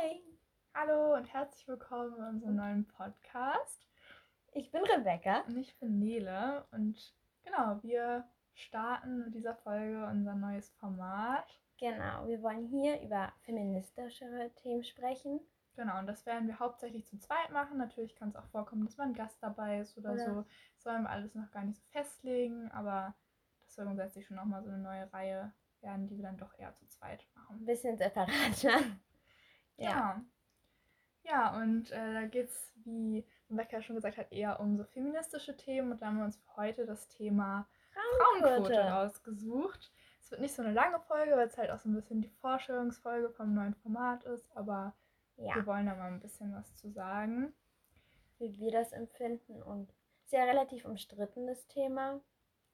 Hi. 0.00 0.22
Hallo 0.74 1.14
und 1.14 1.32
herzlich 1.32 1.66
willkommen 1.66 2.14
in 2.18 2.24
unserem 2.24 2.56
neuen 2.56 2.86
Podcast. 2.86 3.86
Ich 4.52 4.70
bin 4.70 4.82
Rebecca. 4.84 5.40
Und 5.48 5.56
ich 5.56 5.76
bin 5.78 5.98
Nele. 5.98 6.66
Und 6.70 7.14
genau, 7.42 7.82
wir 7.82 8.24
starten 8.54 9.24
mit 9.24 9.34
dieser 9.34 9.56
Folge 9.56 10.06
unser 10.06 10.34
neues 10.34 10.70
Format. 10.74 11.60
Genau, 11.78 12.26
wir 12.28 12.42
wollen 12.42 12.66
hier 12.66 13.00
über 13.02 13.32
feministischere 13.42 14.52
Themen 14.56 14.84
sprechen. 14.84 15.40
Genau, 15.74 15.98
und 15.98 16.06
das 16.06 16.26
werden 16.26 16.46
wir 16.48 16.58
hauptsächlich 16.58 17.06
zu 17.06 17.18
zweit 17.18 17.50
machen. 17.50 17.78
Natürlich 17.78 18.14
kann 18.14 18.28
es 18.28 18.36
auch 18.36 18.46
vorkommen, 18.46 18.84
dass 18.84 18.96
mal 18.96 19.04
ein 19.08 19.14
Gast 19.14 19.42
dabei 19.42 19.80
ist 19.80 19.96
oder, 19.96 20.12
Oder- 20.12 20.24
so. 20.24 20.44
Das 20.76 20.86
wollen 20.86 21.02
wir 21.02 21.10
alles 21.10 21.34
noch 21.34 21.50
gar 21.50 21.64
nicht 21.64 21.78
so 21.78 21.86
festlegen, 21.90 22.70
aber 22.72 23.14
das 23.64 23.74
soll 23.74 23.86
grundsätzlich 23.86 24.26
schon 24.26 24.36
nochmal 24.36 24.62
so 24.62 24.70
eine 24.70 24.78
neue 24.78 25.12
Reihe 25.12 25.52
werden, 25.80 26.06
die 26.08 26.16
wir 26.16 26.24
dann 26.24 26.36
doch 26.38 26.56
eher 26.58 26.74
zu 26.74 26.86
zweit 26.88 27.26
Ein 27.34 27.42
machen. 27.42 27.64
bisschen 27.64 27.96
separater. 27.96 28.78
Ja. 29.78 29.90
Ja. 29.90 30.24
Ja, 31.24 31.56
und 31.60 31.90
äh, 31.90 32.12
da 32.14 32.24
geht 32.24 32.48
es, 32.48 32.72
wie 32.84 33.26
Rebecca 33.50 33.82
schon 33.82 33.96
gesagt 33.96 34.16
hat, 34.16 34.32
eher 34.32 34.60
um 34.60 34.76
so 34.78 34.84
feministische 34.84 35.56
Themen. 35.56 35.92
Und 35.92 36.00
da 36.00 36.06
haben 36.06 36.16
wir 36.18 36.24
uns 36.24 36.36
für 36.38 36.56
heute 36.56 36.86
das 36.86 37.08
Thema 37.08 37.68
Frauenquote 38.40 38.80
rausgesucht. 38.80 39.92
Es 40.20 40.30
wird 40.30 40.40
nicht 40.40 40.54
so 40.54 40.62
eine 40.62 40.72
lange 40.72 41.00
Folge, 41.00 41.32
weil 41.36 41.46
es 41.48 41.58
halt 41.58 41.70
auch 41.70 41.78
so 41.78 41.88
ein 41.88 41.94
bisschen 41.94 42.22
die 42.22 42.28
Vorstellungsfolge 42.28 43.30
vom 43.30 43.52
neuen 43.54 43.74
Format 43.74 44.24
ist. 44.24 44.54
Aber 44.56 44.94
Ja, 45.36 45.54
wir 45.54 45.66
wollen 45.66 45.86
da 45.86 45.94
mal 45.94 46.12
ein 46.12 46.20
bisschen 46.20 46.54
was 46.54 46.74
zu 46.76 46.90
sagen. 46.90 47.52
wie 48.38 48.56
wir 48.58 48.70
das 48.70 48.92
empfinden 48.92 49.62
und 49.62 49.92
sehr 50.26 50.46
relativ 50.46 50.84
umstrittenes 50.84 51.66
Thema. 51.66 52.20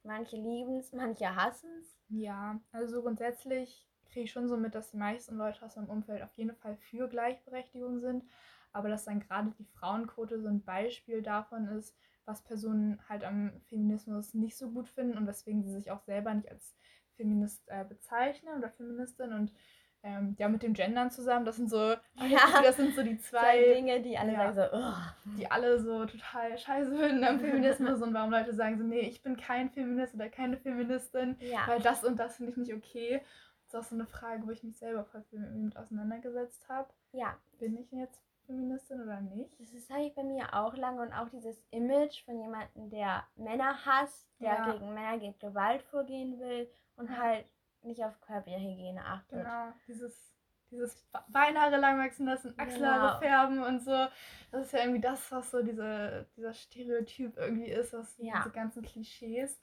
Manche 0.03 0.37
lieben 0.37 0.77
es, 0.79 0.93
manche 0.93 1.35
hassen 1.35 1.71
es. 1.81 1.97
Ja, 2.09 2.61
also 2.73 3.01
grundsätzlich 3.03 3.89
kriege 4.05 4.25
ich 4.25 4.33
schon 4.33 4.49
so 4.49 4.57
mit, 4.57 4.75
dass 4.75 4.91
die 4.91 4.97
meisten 4.97 5.37
Leute 5.37 5.65
aus 5.65 5.77
meinem 5.77 5.89
Umfeld 5.91 6.23
auf 6.23 6.33
jeden 6.35 6.55
Fall 6.57 6.77
für 6.77 7.09
Gleichberechtigung 7.09 8.01
sind, 8.01 8.25
aber 8.73 8.89
dass 8.89 9.05
dann 9.05 9.21
gerade 9.21 9.53
die 9.59 9.65
Frauenquote 9.65 10.41
so 10.41 10.49
ein 10.49 10.65
Beispiel 10.65 11.23
davon 11.23 11.67
ist, 11.69 11.97
was 12.25 12.43
Personen 12.43 12.99
halt 13.09 13.25
am 13.25 13.53
Feminismus 13.69 14.35
nicht 14.35 14.57
so 14.57 14.71
gut 14.71 14.89
finden 14.89 15.17
und 15.19 15.27
weswegen 15.27 15.63
sie 15.63 15.73
sich 15.73 15.91
auch 15.91 16.01
selber 16.01 16.33
nicht 16.35 16.51
als 16.51 16.75
Feminist 17.17 17.63
äh, 17.69 17.85
bezeichnen 17.85 18.57
oder 18.59 18.71
Feministin 18.71 19.33
und 19.33 19.53
ähm, 20.03 20.37
ja, 20.39 20.49
mit 20.49 20.63
dem 20.63 20.75
Gendern 20.75 21.11
zusammen, 21.11 21.47
das 21.47 21.57
sind 21.57 21.71
so, 21.71 21.95
Ja. 22.17 22.41
das 22.63 22.77
sind 22.77 22.95
so 22.95 23.03
die 23.03 23.19
Zwei 23.19 23.75
Dinge, 23.75 24.03
die 24.03 24.19
alle 24.19 24.33
Ja. 24.33 24.53
sagen 24.53 24.71
so, 24.71 24.77
"Ugh." 24.79 25.15
die 25.39 25.51
alle 25.51 25.81
so 25.81 26.05
total 26.05 26.57
scheiße 26.59 26.97
finden 26.97 27.25
am 27.25 27.41
Feminismus 27.41 28.03
und 28.03 28.13
warum 28.15 28.31
Leute 28.31 28.55
sagen 28.55 28.79
so, 28.79 28.85
nee, 28.85 29.01
ich 29.01 29.23
bin 29.23 29.37
kein 29.37 29.71
Feminist 29.71 30.15
oder 30.15 30.29
keine 30.29 30.57
Feministin, 30.59 31.37
ja. 31.41 31.67
weil 31.67 31.81
das 31.81 32.05
und 32.05 32.19
das 32.19 32.37
finde 32.37 32.53
ich 32.53 32.57
nicht 32.59 32.75
okay. 32.75 33.23
Das 33.75 33.87
ist 33.87 33.89
auch 33.89 33.91
so 33.91 33.97
eine 33.97 34.07
Frage, 34.07 34.47
wo 34.47 34.53
ich 34.53 34.63
mich 34.63 34.79
selber 34.79 35.05
voll 35.05 35.23
viel 35.23 35.41
mit, 35.41 35.77
auseinandergesetzt 35.77 36.69
habe. 36.69 36.89
ja, 37.11 37.37
Bin 37.59 37.77
ich 37.77 37.91
jetzt 37.91 38.23
Feministin 38.47 39.01
oder 39.01 39.21
nicht? 39.21 39.59
das 39.59 39.73
ist 39.73 39.91
halt 39.91 40.15
bei 40.15 40.23
mir 40.23 40.55
auch 40.55 40.77
lange 40.77 41.03
und 41.03 41.13
auch 41.13 41.29
dieses 41.31 41.61
Image 41.73 42.25
von 42.25 42.39
jemandem, 42.41 42.89
der 42.91 43.25
Männer 43.35 43.85
hasst, 43.85 44.29
der 44.39 44.55
Ja. 44.55 44.73
gegen 44.73 44.95
Männer 44.95 45.19
gegen 45.19 45.37
Gewalt 45.41 45.83
vorgehen 45.83 46.39
will 46.39 46.71
und 46.97 47.11
Ja. 47.11 47.17
halt 47.17 47.47
nicht 47.83 48.05
auf 48.05 48.21
Körperhygiene 48.21 49.05
achtet. 49.05 49.41
Genau, 49.41 49.73
dieses, 49.89 50.33
dieses 50.71 51.05
Beinhaare 51.29 51.77
lang 51.79 51.99
wachsen 51.99 52.27
lassen, 52.27 52.55
Achselhaare 52.57 53.09
Genau. 53.09 53.19
färben 53.19 53.63
und 53.65 53.81
so. 53.81 54.07
Das 54.53 54.67
ist 54.67 54.73
ja 54.73 54.81
irgendwie 54.81 55.01
das, 55.01 55.33
was 55.33 55.51
so 55.51 55.63
diese, 55.65 56.29
dieser 56.37 56.55
Stereotyp 56.55 57.37
irgendwie 57.37 57.71
ist, 57.71 57.93
was 57.93 58.15
Ja. 58.19 58.39
diese 58.39 58.51
ganzen 58.55 58.83
Klischees. 58.83 59.61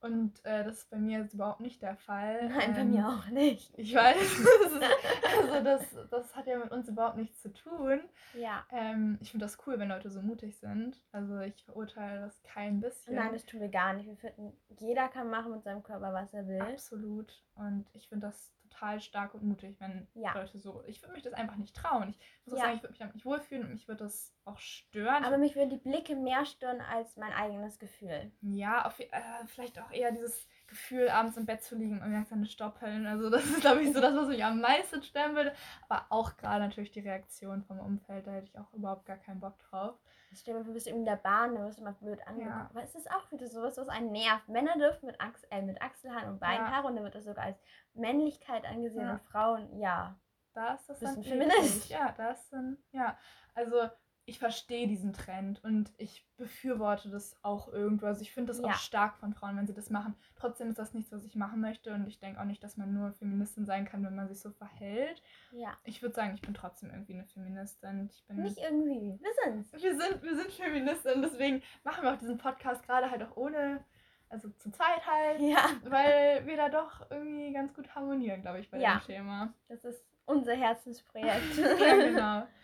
Und 0.00 0.42
äh, 0.44 0.64
das 0.64 0.78
ist 0.78 0.90
bei 0.90 0.96
mir 0.96 1.18
jetzt 1.20 1.34
überhaupt 1.34 1.60
nicht 1.60 1.82
der 1.82 1.96
Fall. 1.96 2.48
Nein, 2.48 2.72
bei 2.74 2.80
Ähm, 2.80 2.90
mir 2.92 3.06
auch 3.08 3.26
nicht. 3.28 3.78
Ich 3.78 3.94
weiß, 3.94 4.16
das 4.18 4.72
ist, 4.72 5.42
also 5.42 5.64
das, 5.64 6.08
das 6.10 6.34
hat 6.36 6.46
ja 6.46 6.58
mit 6.58 6.70
uns 6.70 6.88
überhaupt 6.88 7.16
nichts 7.18 7.42
zu 7.42 7.52
tun. 7.52 8.00
Ja. 8.32 8.64
Ähm, 8.70 9.18
ich 9.20 9.30
finde 9.30 9.44
das 9.44 9.58
cool, 9.66 9.78
wenn 9.78 9.90
Leute 9.90 10.08
so 10.10 10.22
mutig 10.22 10.58
sind. 10.58 10.98
Also 11.12 11.38
ich 11.40 11.62
verurteile 11.64 12.20
das 12.20 12.42
kein 12.42 12.80
bisschen. 12.80 13.14
Nein, 13.14 13.32
das 13.32 13.44
tun 13.44 13.60
wir 13.60 13.68
gar 13.68 13.92
nicht. 13.92 14.06
Wir 14.06 14.16
finden, 14.16 14.56
jeder 14.78 15.08
kann 15.08 15.28
machen 15.28 15.52
mit 15.52 15.64
seinem 15.64 15.82
Körper, 15.82 16.12
was 16.14 16.32
er 16.32 16.46
will. 16.48 16.60
Absolut. 16.62 17.42
Und 17.54 17.86
ich 17.92 18.08
finde 18.08 18.28
das 18.28 18.50
total 18.70 19.00
stark 19.00 19.34
und 19.34 19.42
mutig, 19.42 19.76
wenn 19.80 20.06
Ja. 20.14 20.32
Leute 20.34 20.58
so. 20.58 20.82
Ich 20.86 21.02
würde 21.02 21.12
mich 21.14 21.22
das 21.22 21.32
einfach 21.34 21.56
nicht 21.56 21.74
trauen. 21.74 22.14
Ich 22.40 22.46
muss 22.46 22.58
Ja. 22.58 22.64
sagen, 22.66 22.76
ich 22.76 22.82
würde 22.82 22.92
mich 22.92 22.98
damit 22.98 23.14
nicht 23.14 23.24
wohlfühlen 23.26 23.64
und 23.64 23.72
mich 23.72 23.88
würde 23.88 24.04
das 24.04 24.34
auch 24.44 24.58
stören. 24.58 25.24
Aber 25.24 25.38
mich 25.38 25.54
würden 25.56 25.70
die 25.70 25.76
Blicke 25.78 26.16
mehr 26.16 26.44
stören 26.46 26.80
als 26.80 27.16
mein 27.16 27.32
eigenes 27.32 27.78
Gefühl. 27.78 28.32
ja, 28.40 28.84
auf, 28.86 28.98
äh, 29.00 29.06
vielleicht 29.46 29.78
auch 29.80 29.90
eher 29.90 30.12
dieses 30.12 30.46
Gefühl, 30.70 31.08
abends 31.10 31.36
im 31.36 31.44
Bett 31.46 31.62
zu 31.62 31.76
liegen 31.76 32.00
und 32.00 32.10
merkt 32.10 32.28
seine 32.28 32.46
Stoppeln. 32.46 33.06
Also 33.06 33.28
das 33.28 33.44
ist, 33.44 33.60
glaube 33.60 33.82
ich, 33.82 33.92
so 33.92 34.00
das, 34.00 34.14
was 34.16 34.28
mich 34.28 34.42
am 34.44 34.60
meisten 34.60 35.02
stören 35.02 35.34
würde. 35.36 35.52
Aber 35.88 36.06
auch 36.08 36.36
gerade 36.36 36.64
natürlich 36.64 36.90
die 36.92 37.00
Reaktion 37.00 37.62
vom 37.64 37.78
Umfeld, 37.78 38.26
da 38.26 38.30
hätte 38.32 38.46
ich 38.46 38.58
auch 38.58 38.72
überhaupt 38.72 39.04
gar 39.06 39.18
keinen 39.18 39.40
Bock 39.40 39.58
drauf. 39.58 39.94
Ich 40.32 40.38
stelle 40.38 40.58
mir 40.58 40.64
vor, 40.64 40.68
du 40.70 40.74
bist 40.74 40.86
in 40.86 41.04
der 41.04 41.16
Bahn, 41.16 41.54
du 41.56 41.60
wirst 41.62 41.80
immer 41.80 41.92
blöd 41.92 42.20
angeguckt. 42.26 42.54
Ja. 42.54 42.70
Aber 42.70 42.82
es 42.82 42.94
ist 42.94 43.10
auch 43.10 43.30
wieder 43.32 43.48
sowas, 43.48 43.76
was 43.76 43.88
einen 43.88 44.12
nervt. 44.12 44.48
Männer 44.48 44.74
dürfen 44.78 45.06
mit, 45.06 45.20
Achs 45.20 45.42
äh, 45.50 45.60
mit 45.60 45.82
Achselhaaren 45.82 46.28
und 46.30 46.38
Beinhaare 46.40 46.86
und 46.86 46.94
dann 46.94 47.04
wird 47.04 47.16
das 47.16 47.24
sogar 47.24 47.44
als 47.44 47.58
Männlichkeit 47.94 48.64
angesehen 48.64 49.06
Ja. 49.06 49.12
und 49.14 49.22
Frauen, 49.22 49.78
ja. 49.80 50.16
Da 50.54 50.74
ist 50.74 50.88
das 50.88 50.98
dann 51.00 51.16
ein 51.16 51.22
Feminist. 51.24 51.58
eklig. 51.86 51.88
Ja, 51.90 52.12
da 52.16 52.30
ist 52.30 52.52
dann, 52.52 52.76
ja. 52.92 53.16
Also 53.54 53.88
ich 54.26 54.38
verstehe 54.38 54.86
diesen 54.86 55.12
Trend 55.12 55.62
und 55.64 55.90
ich 55.96 56.24
befürworte 56.36 57.10
das 57.10 57.36
auch 57.42 57.72
irgendwo. 57.72 58.06
Also 58.06 58.20
ich 58.22 58.30
finde 58.32 58.52
das 58.52 58.60
Ja. 58.62 58.68
auch 58.68 58.74
stark 58.74 59.16
von 59.16 59.34
Frauen, 59.34 59.56
wenn 59.56 59.66
sie 59.66 59.74
das 59.74 59.90
machen. 59.90 60.14
Trotzdem 60.36 60.68
ist 60.68 60.78
das 60.78 60.94
nichts, 60.94 61.10
was 61.10 61.24
ich 61.24 61.34
machen 61.34 61.60
möchte 61.60 61.92
und 61.92 62.06
ich 62.06 62.20
denke 62.20 62.40
auch 62.40 62.44
nicht, 62.44 62.62
dass 62.62 62.76
man 62.76 62.94
nur 62.94 63.12
Feministin 63.12 63.64
sein 63.66 63.86
kann, 63.86 64.04
wenn 64.04 64.14
man 64.14 64.28
sich 64.28 64.38
so 64.38 64.50
verhält. 64.52 65.20
Ja. 65.50 65.76
Ich 65.84 66.00
würde 66.02 66.14
sagen, 66.14 66.34
ich 66.34 66.42
bin 66.42 66.54
trotzdem 66.54 66.90
irgendwie 66.90 67.14
eine 67.14 67.24
Feministin. 67.26 68.08
Ich 68.12 68.24
bin 68.26 68.36
Nicht 68.42 68.58
irgendwie. 68.58 69.18
Wir 69.20 69.30
sind's. 69.44 69.72
wir 69.72 69.98
sind, 69.98 70.22
wir 70.22 70.36
sind 70.36 70.52
Feministin, 70.52 71.22
deswegen 71.22 71.62
machen 71.82 72.04
wir 72.04 72.12
auch 72.12 72.18
diesen 72.18 72.38
Podcast 72.38 72.84
gerade 72.86 73.10
halt 73.10 73.22
auch 73.24 73.36
ohne, 73.36 73.84
also 74.28 74.48
zu 74.50 74.70
zweit 74.70 75.04
halt, 75.06 75.40
Ja. 75.40 75.64
weil 75.84 76.46
wir 76.46 76.56
da 76.56 76.68
doch 76.68 77.10
irgendwie 77.10 77.52
ganz 77.52 77.74
gut 77.74 77.92
harmonieren, 77.96 78.42
glaube 78.42 78.60
ich, 78.60 78.70
bei 78.70 78.78
Ja. 78.78 78.98
dem 78.98 79.06
Thema. 79.06 79.54
Das 79.68 79.84
ist 79.84 80.04
unser 80.26 80.54
Herzensprojekt. 80.54 81.56
ja, 81.56 81.96
genau. 81.96 82.46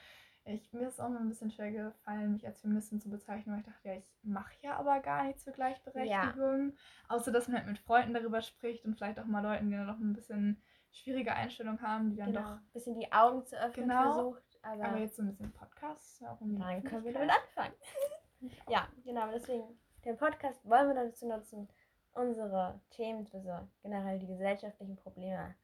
Ich, 0.47 0.73
mir 0.73 0.87
ist 0.87 1.01
auch 1.01 1.09
mal 1.09 1.19
ein 1.19 1.29
bisschen 1.29 1.51
schwer 1.51 1.73
gefallen, 1.73 2.33
mich 2.33 2.47
als 2.47 2.61
Feministin 2.61 3.01
zu 3.01 3.11
bezeichnen, 3.11 3.53
weil 3.53 3.61
ich 3.61 3.67
dachte, 3.67 3.89
ja, 3.89 3.95
ich 3.97 4.09
mache 4.23 4.55
ja 4.63 4.77
aber 4.77 5.01
gar 5.01 5.25
nichts 5.25 5.43
für 5.43 5.51
Gleichberechtigung. 5.51 6.73
Außer, 7.09 7.33
dass 7.33 7.49
man 7.49 7.57
halt 7.59 7.67
mit 7.67 7.79
Freunden 7.81 8.15
darüber 8.15 8.41
spricht 8.41 8.85
und 8.85 8.95
vielleicht 8.95 9.19
auch 9.19 9.25
mal 9.25 9.43
Leuten, 9.43 9.69
die 9.71 9.77
dann 9.77 9.87
noch 9.87 9.99
ein 9.99 10.13
bisschen 10.13 10.63
schwierige 10.93 11.33
Einstellung 11.33 11.81
haben, 11.83 12.11
die 12.11 12.17
dann 12.17 12.33
genau. 12.33 12.43
doch. 12.43 12.53
Ein 12.53 12.71
bisschen 12.73 12.95
die 12.95 13.13
Augen 13.13 13.45
zu 13.45 13.57
öffnen 13.59 13.89
Genau. 13.89 14.13
versucht. 14.13 14.59
Aber, 14.63 14.85
Aber 14.85 14.99
jetzt 14.99 15.17
so 15.17 15.23
ein 15.23 15.29
bisschen 15.29 15.53
Podcast 15.53 16.21
ja 16.21 16.37
dann 16.41 16.85
können 16.85 17.05
wir 17.05 17.13
damit 17.13 17.31
anfangen. 17.31 17.75
Ja, 18.69 18.87
genau. 19.03 19.31
Deswegen, 19.33 19.81
den 20.05 20.17
Podcast 20.19 20.65
wollen 20.69 20.89
wir 20.89 20.95
dazu 20.95 21.27
nutzen, 21.27 21.69
unsere 22.13 22.81
Themen, 22.91 23.27
also 23.33 23.67
generell 23.83 24.19
die 24.19 24.27
gesellschaftlichen 24.27 24.97
Probleme 24.97 25.55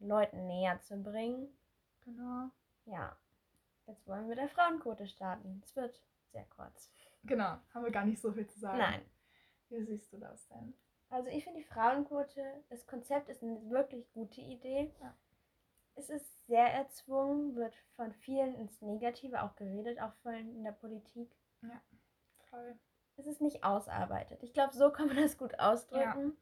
Leuten 0.00 0.46
näher 0.46 0.80
zu 0.80 0.96
bringen. 1.00 1.48
Genau. 2.04 2.50
Ja, 2.86 3.16
jetzt 3.88 4.06
wollen 4.06 4.22
wir 4.22 4.28
mit 4.28 4.38
der 4.38 4.48
Frauenquote 4.48 5.06
starten. 5.06 5.60
Es 5.64 5.74
wird 5.74 6.00
sehr 6.32 6.44
kurz. 6.56 6.90
Genau, 7.24 7.58
haben 7.74 7.84
wir 7.84 7.90
gar 7.90 8.04
nicht 8.04 8.20
so 8.20 8.32
viel 8.32 8.46
zu 8.46 8.58
sagen. 8.58 8.78
Nein. 8.78 9.02
Wie 9.70 9.82
siehst 9.82 10.12
du 10.12 10.18
das 10.18 10.46
denn? 10.48 10.74
Also 11.10 11.28
ich 11.30 11.44
finde 11.44 11.60
die 11.60 11.66
Frauenquote, 11.66 12.42
das 12.68 12.86
Konzept 12.86 13.28
ist 13.28 13.42
eine 13.42 13.70
wirklich 13.70 14.10
gute 14.12 14.40
Idee. 14.40 14.92
Ja. 15.00 15.14
Es 15.94 16.10
ist 16.10 16.46
sehr 16.46 16.72
erzwungen, 16.72 17.56
wird 17.56 17.74
von 17.96 18.12
vielen 18.12 18.54
ins 18.54 18.80
Negative 18.82 19.42
auch 19.42 19.56
geredet, 19.56 20.00
auch 20.00 20.12
von 20.22 20.34
in 20.34 20.64
der 20.64 20.72
Politik. 20.72 21.34
Voll. 22.50 22.78
Es 23.16 23.26
ist 23.26 23.40
nicht 23.40 23.64
ausarbeitet. 23.64 24.42
Ich 24.42 24.52
glaube, 24.52 24.74
so 24.74 24.90
kann 24.90 25.08
man 25.08 25.16
das 25.16 25.36
gut 25.36 25.58
ausdrücken. 25.58 26.36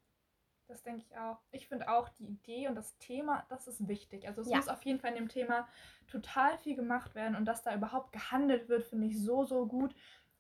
Das 0.69 0.82
denke 0.82 1.04
ich 1.06 1.16
auch. 1.16 1.38
Ich 1.53 1.69
finde 1.69 1.88
auch 1.88 2.09
die 2.09 2.27
Idee 2.27 2.66
und 2.69 2.75
das 2.75 2.97
Thema, 2.99 3.44
das 3.49 3.69
ist 3.69 3.87
wichtig. 3.87 4.27
Also 4.27 4.41
es 4.41 4.49
Ja. 4.49 4.56
muss 4.56 4.69
auf 4.69 4.82
jeden 4.84 4.99
Fall 4.99 5.10
in 5.12 5.16
dem 5.16 5.28
Thema 5.28 5.69
total 6.09 6.59
viel 6.59 6.75
gemacht 6.75 7.15
werden 7.15 7.37
und 7.37 7.44
dass 7.44 7.62
da 7.62 7.75
überhaupt 7.75 8.12
gehandelt 8.12 8.69
wird, 8.69 8.85
finde 8.85 9.06
ich 9.06 9.20
so, 9.23 9.44
so 9.44 9.67
gut. 9.67 9.94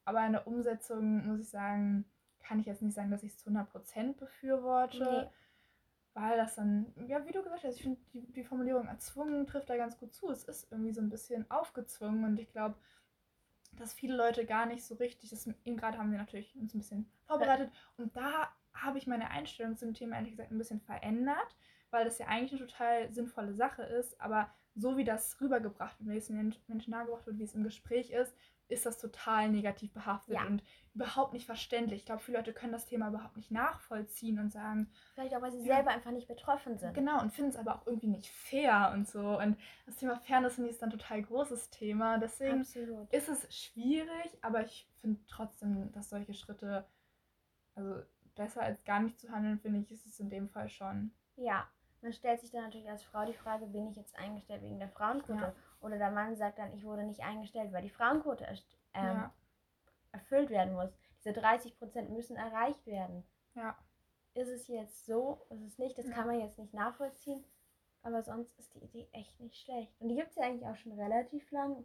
Aber 0.04 0.24
in 0.26 0.32
der 0.32 0.46
Umsetzung, 0.46 1.26
muss 1.26 1.40
ich 1.40 1.48
sagen, 1.48 2.04
kann 2.40 2.58
ich 2.60 2.66
jetzt 2.66 2.82
nicht 2.82 2.94
sagen, 2.94 3.10
dass 3.10 3.22
ich 3.22 3.32
es 3.32 3.38
zu 3.38 3.50
100% 3.50 4.14
befürworte. 4.14 4.98
Nee. 4.98 5.30
Weil 6.14 6.36
das 6.38 6.54
dann, 6.54 6.92
ja, 7.08 7.26
wie 7.26 7.32
du 7.32 7.42
gesagt 7.42 7.64
hast, 7.64 7.76
ich 7.76 7.82
finde 7.82 8.00
die, 8.14 8.32
die 8.32 8.44
Formulierung 8.44 8.86
erzwungen 8.88 9.46
trifft 9.46 9.68
da 9.68 9.76
ganz 9.76 9.98
gut 9.98 10.14
zu. 10.14 10.30
Es 10.30 10.44
ist 10.44 10.72
irgendwie 10.72 10.92
so 10.92 11.00
ein 11.02 11.10
bisschen 11.10 11.48
aufgezwungen 11.50 12.24
und 12.24 12.38
ich 12.38 12.50
glaube, 12.50 12.76
dass 13.76 13.94
viele 13.94 14.16
Leute 14.16 14.46
gar 14.46 14.66
nicht 14.66 14.84
so 14.84 14.94
richtig, 14.96 15.30
das, 15.30 15.48
gerade 15.64 15.98
haben 15.98 16.10
wir 16.10 16.18
natürlich 16.18 16.54
uns 16.56 16.74
ein 16.74 16.78
bisschen 16.78 17.10
vorbereitet. 17.26 17.70
Und 17.96 18.16
da 18.16 18.50
habe 18.74 18.98
ich 18.98 19.06
meine 19.06 19.30
Einstellung 19.30 19.76
zum 19.76 19.94
Thema 19.94 20.16
ehrlich 20.16 20.32
gesagt 20.32 20.50
ein 20.50 20.58
bisschen 20.58 20.80
verändert, 20.80 21.56
weil 21.90 22.04
das 22.04 22.18
ja 22.18 22.26
eigentlich 22.26 22.60
eine 22.60 22.68
total 22.68 23.12
sinnvolle 23.12 23.54
Sache 23.54 23.82
ist, 23.82 24.20
aber 24.20 24.50
so 24.74 24.96
wie 24.96 25.04
das 25.04 25.40
rübergebracht 25.40 25.98
wird, 26.00 26.14
wie 26.14 26.18
es 26.18 26.26
den 26.26 26.54
Menschen 26.66 26.90
nahegebracht 26.90 27.26
wird, 27.26 27.38
wie 27.38 27.44
es 27.44 27.54
im 27.54 27.64
Gespräch 27.64 28.10
ist, 28.10 28.34
ist 28.68 28.86
das 28.86 28.98
total 28.98 29.48
negativ 29.50 29.92
behaftet 29.92 30.34
Ja. 30.34 30.46
und 30.46 30.62
überhaupt 30.94 31.32
nicht 31.34 31.46
verständlich. 31.46 32.00
Ich 32.00 32.06
glaube, 32.06 32.22
viele 32.22 32.38
Leute 32.38 32.52
können 32.52 32.72
das 32.72 32.86
Thema 32.86 33.08
überhaupt 33.08 33.36
nicht 33.36 33.50
nachvollziehen 33.50 34.38
und 34.38 34.50
sagen, 34.50 34.90
Vielleicht 35.14 35.34
auch, 35.36 35.42
weil 35.42 35.52
sie 35.52 35.58
Ja. 35.66 35.76
selber 35.76 35.90
einfach 35.90 36.10
nicht 36.10 36.26
betroffen 36.26 36.78
sind. 36.78 36.94
genau, 36.94 37.20
und 37.20 37.32
finden 37.32 37.50
es 37.50 37.56
aber 37.56 37.76
auch 37.76 37.86
irgendwie 37.86 38.08
nicht 38.08 38.28
fair 38.28 38.90
und 38.94 39.06
so. 39.08 39.38
Und 39.38 39.56
das 39.84 39.96
Thema 39.96 40.16
Fairness 40.16 40.58
ist 40.58 40.82
dann 40.82 40.88
ein 40.88 40.98
total 40.98 41.22
großes 41.22 41.70
Thema. 41.70 42.18
Deswegen 42.18 42.60
Absolut. 42.60 43.12
ist 43.12 43.28
es 43.28 43.54
schwierig, 43.54 44.38
aber 44.42 44.62
ich 44.64 44.88
finde 45.00 45.20
trotzdem, 45.28 45.92
dass 45.92 46.08
solche 46.08 46.34
Schritte, 46.34 46.86
also 47.74 48.02
besser 48.34 48.62
als 48.62 48.82
gar 48.84 49.00
nicht 49.00 49.20
zu 49.20 49.30
handeln, 49.30 49.58
finde 49.60 49.80
ich, 49.80 49.90
ist 49.92 50.06
es 50.06 50.18
in 50.18 50.30
dem 50.30 50.48
Fall 50.48 50.68
schon. 50.68 51.12
Ja, 51.36 51.68
man 52.02 52.12
stellt 52.12 52.40
sich 52.40 52.50
dann 52.50 52.64
natürlich 52.64 52.88
als 52.88 53.02
Frau 53.04 53.24
die 53.26 53.34
Frage, 53.34 53.66
bin 53.66 53.88
ich 53.88 53.96
jetzt 53.96 54.16
eingestellt 54.18 54.62
wegen 54.62 54.78
der 54.78 54.88
Frauenquote? 54.88 55.40
Ja. 55.40 55.54
Oder 55.80 55.98
der 55.98 56.10
Mann 56.10 56.36
sagt 56.36 56.58
dann, 56.58 56.72
ich 56.72 56.84
wurde 56.84 57.04
nicht 57.04 57.22
eingestellt, 57.22 57.72
weil 57.72 57.82
die 57.82 57.90
Frauenquote 57.90 58.44
ähm, 58.94 59.04
Ja. 59.16 59.34
erfüllt 60.12 60.50
werden 60.50 60.74
muss. 60.74 60.90
Diese 61.18 61.30
30% 61.38 62.08
müssen 62.10 62.36
erreicht 62.36 62.86
werden. 62.86 63.24
Ja. 63.54 63.76
Ist 64.34 64.48
es 64.48 64.68
jetzt 64.68 65.06
so? 65.06 65.46
Ist 65.50 65.62
es 65.62 65.78
nicht? 65.78 65.96
Das 65.98 66.06
Ja. 66.06 66.12
kann 66.14 66.26
man 66.26 66.40
jetzt 66.40 66.58
nicht 66.58 66.74
nachvollziehen. 66.74 67.44
Aber 68.02 68.22
sonst 68.22 68.56
ist 68.58 68.74
die 68.74 68.84
Idee 68.84 69.08
echt 69.12 69.40
nicht 69.40 69.56
schlecht. 69.56 69.92
Und 70.00 70.08
die 70.08 70.14
gibt 70.14 70.28
es 70.30 70.36
ja 70.36 70.44
eigentlich 70.44 70.66
auch 70.66 70.76
schon 70.76 70.92
relativ 70.92 71.50
lang. 71.50 71.84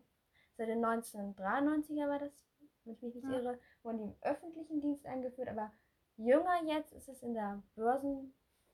Seit 0.58 0.68
den 0.68 0.80
1993er 0.84 2.08
war 2.08 2.20
das, 2.20 2.46
wenn 2.84 2.94
ich 2.94 3.02
mich 3.02 3.16
nicht 3.16 3.24
Ja. 3.24 3.38
irre, 3.40 3.60
wurden 3.84 3.98
die 4.00 4.04
im 4.04 4.16
öffentlichen 4.22 4.82
Dienst 4.82 5.06
eingeführt. 5.06 5.48
Aber 5.50 5.72
jünger 6.18 6.62
jetzt 6.66 6.92
ist 6.94 7.10
es 7.10 7.24
in 7.24 7.34
der 7.34 7.64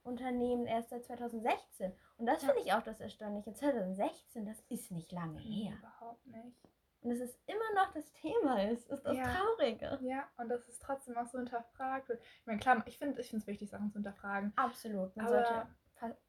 Börsenunternehmen 0.07 0.65
erst 0.65 0.89
seit 0.89 1.06
2016. 1.06 1.94
Und 2.18 2.25
das 2.25 2.42
Ja. 2.42 2.50
finde 2.50 2.63
ich 2.63 2.74
auch 2.74 2.83
das 2.83 3.00
Erstaunliche. 3.00 3.54
2016, 3.54 4.45
das 4.45 4.59
ist 4.69 4.92
nicht 4.92 5.12
lange 5.12 5.39
her. 5.39 5.77
Überhaupt 5.80 6.25
nicht. 6.27 6.57
Und 7.01 7.12
es 7.12 7.19
ist 7.19 7.39
immer 7.45 7.74
noch 7.75 7.94
das 7.94 8.12
Thema 8.13 8.63
ist, 8.63 8.89
ist 8.89 9.04
das 9.04 9.18
Ja. 9.18 9.24
Traurige. 9.24 10.00
Ja, 10.01 10.27
und 10.38 10.50
dass 10.50 10.68
es 10.68 10.80
trotzdem 10.80 11.15
auch 11.18 11.27
so 11.27 11.38
hinterfragt 11.38 12.09
wird. 12.09 12.21
Ich 12.21 12.48
meine, 12.48 12.59
klar, 12.59 12.83
ich 12.88 12.98
finde 12.98 13.21
es 13.21 13.48
wichtig, 13.48 13.69
Sachen 13.69 13.89
zu 13.92 13.95
hinterfragen. 13.95 14.51
Absolut. 14.56 15.15
Man 15.15 15.27
Aber 15.27 15.36
sollte 15.45 15.68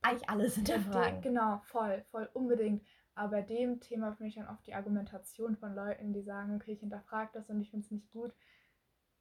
eigentlich 0.03 0.29
alles 0.29 0.55
hinterfragen. 0.57 1.23
Genau, 1.23 1.59
voll, 1.65 2.05
voll 2.11 2.29
unbedingt. 2.35 2.85
Aber 3.15 3.31
bei 3.31 3.43
dem 3.43 3.81
Thema 3.81 4.13
finde 4.13 4.29
ich 4.29 4.37
dann 4.37 4.49
oft 4.49 4.65
die 4.67 4.75
Argumentation 4.75 5.57
von 5.57 5.75
Leuten, 5.75 6.13
die 6.13 6.23
sagen, 6.23 6.55
okay, 6.55 6.73
ich 6.73 6.81
hinterfrage 6.81 7.31
das 7.33 7.51
und 7.51 7.61
ich 7.61 7.71
finde 7.71 7.85
es 7.85 7.91
nicht 7.91 8.11
gut, 8.13 8.33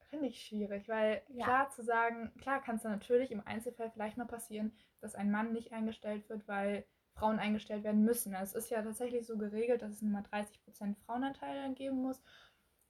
finde 0.10 0.28
ich 0.28 0.42
schwierig. 0.42 0.88
Weil 0.88 1.22
Ja. 1.30 1.46
klar 1.46 1.70
zu 1.70 1.84
sagen, 1.84 2.34
klar 2.40 2.62
kann 2.62 2.76
es 2.76 2.84
dann 2.84 2.92
natürlich 2.92 3.32
im 3.32 3.46
Einzelfall 3.46 3.92
vielleicht 3.92 4.18
mal 4.18 4.26
passieren, 4.26 4.72
dass 5.00 5.16
ein 5.16 5.32
Mann 5.32 5.54
nicht 5.54 5.74
eingestellt 5.74 6.30
wird, 6.30 6.48
weil 6.48 6.86
Frauen 7.14 7.40
eingestellt 7.40 7.84
werden 7.84 8.04
müssen. 8.04 8.36
Also 8.36 8.58
es 8.58 8.66
ist 8.66 8.72
ja 8.72 8.82
tatsächlich 8.82 9.26
so 9.26 9.38
geregelt, 9.38 9.82
dass 9.82 9.92
es 9.92 10.02
nur 10.02 10.12
mal 10.12 10.24
30% 10.24 10.96
Frauenanteil 11.06 11.74
geben 11.74 12.02
muss. 12.02 12.22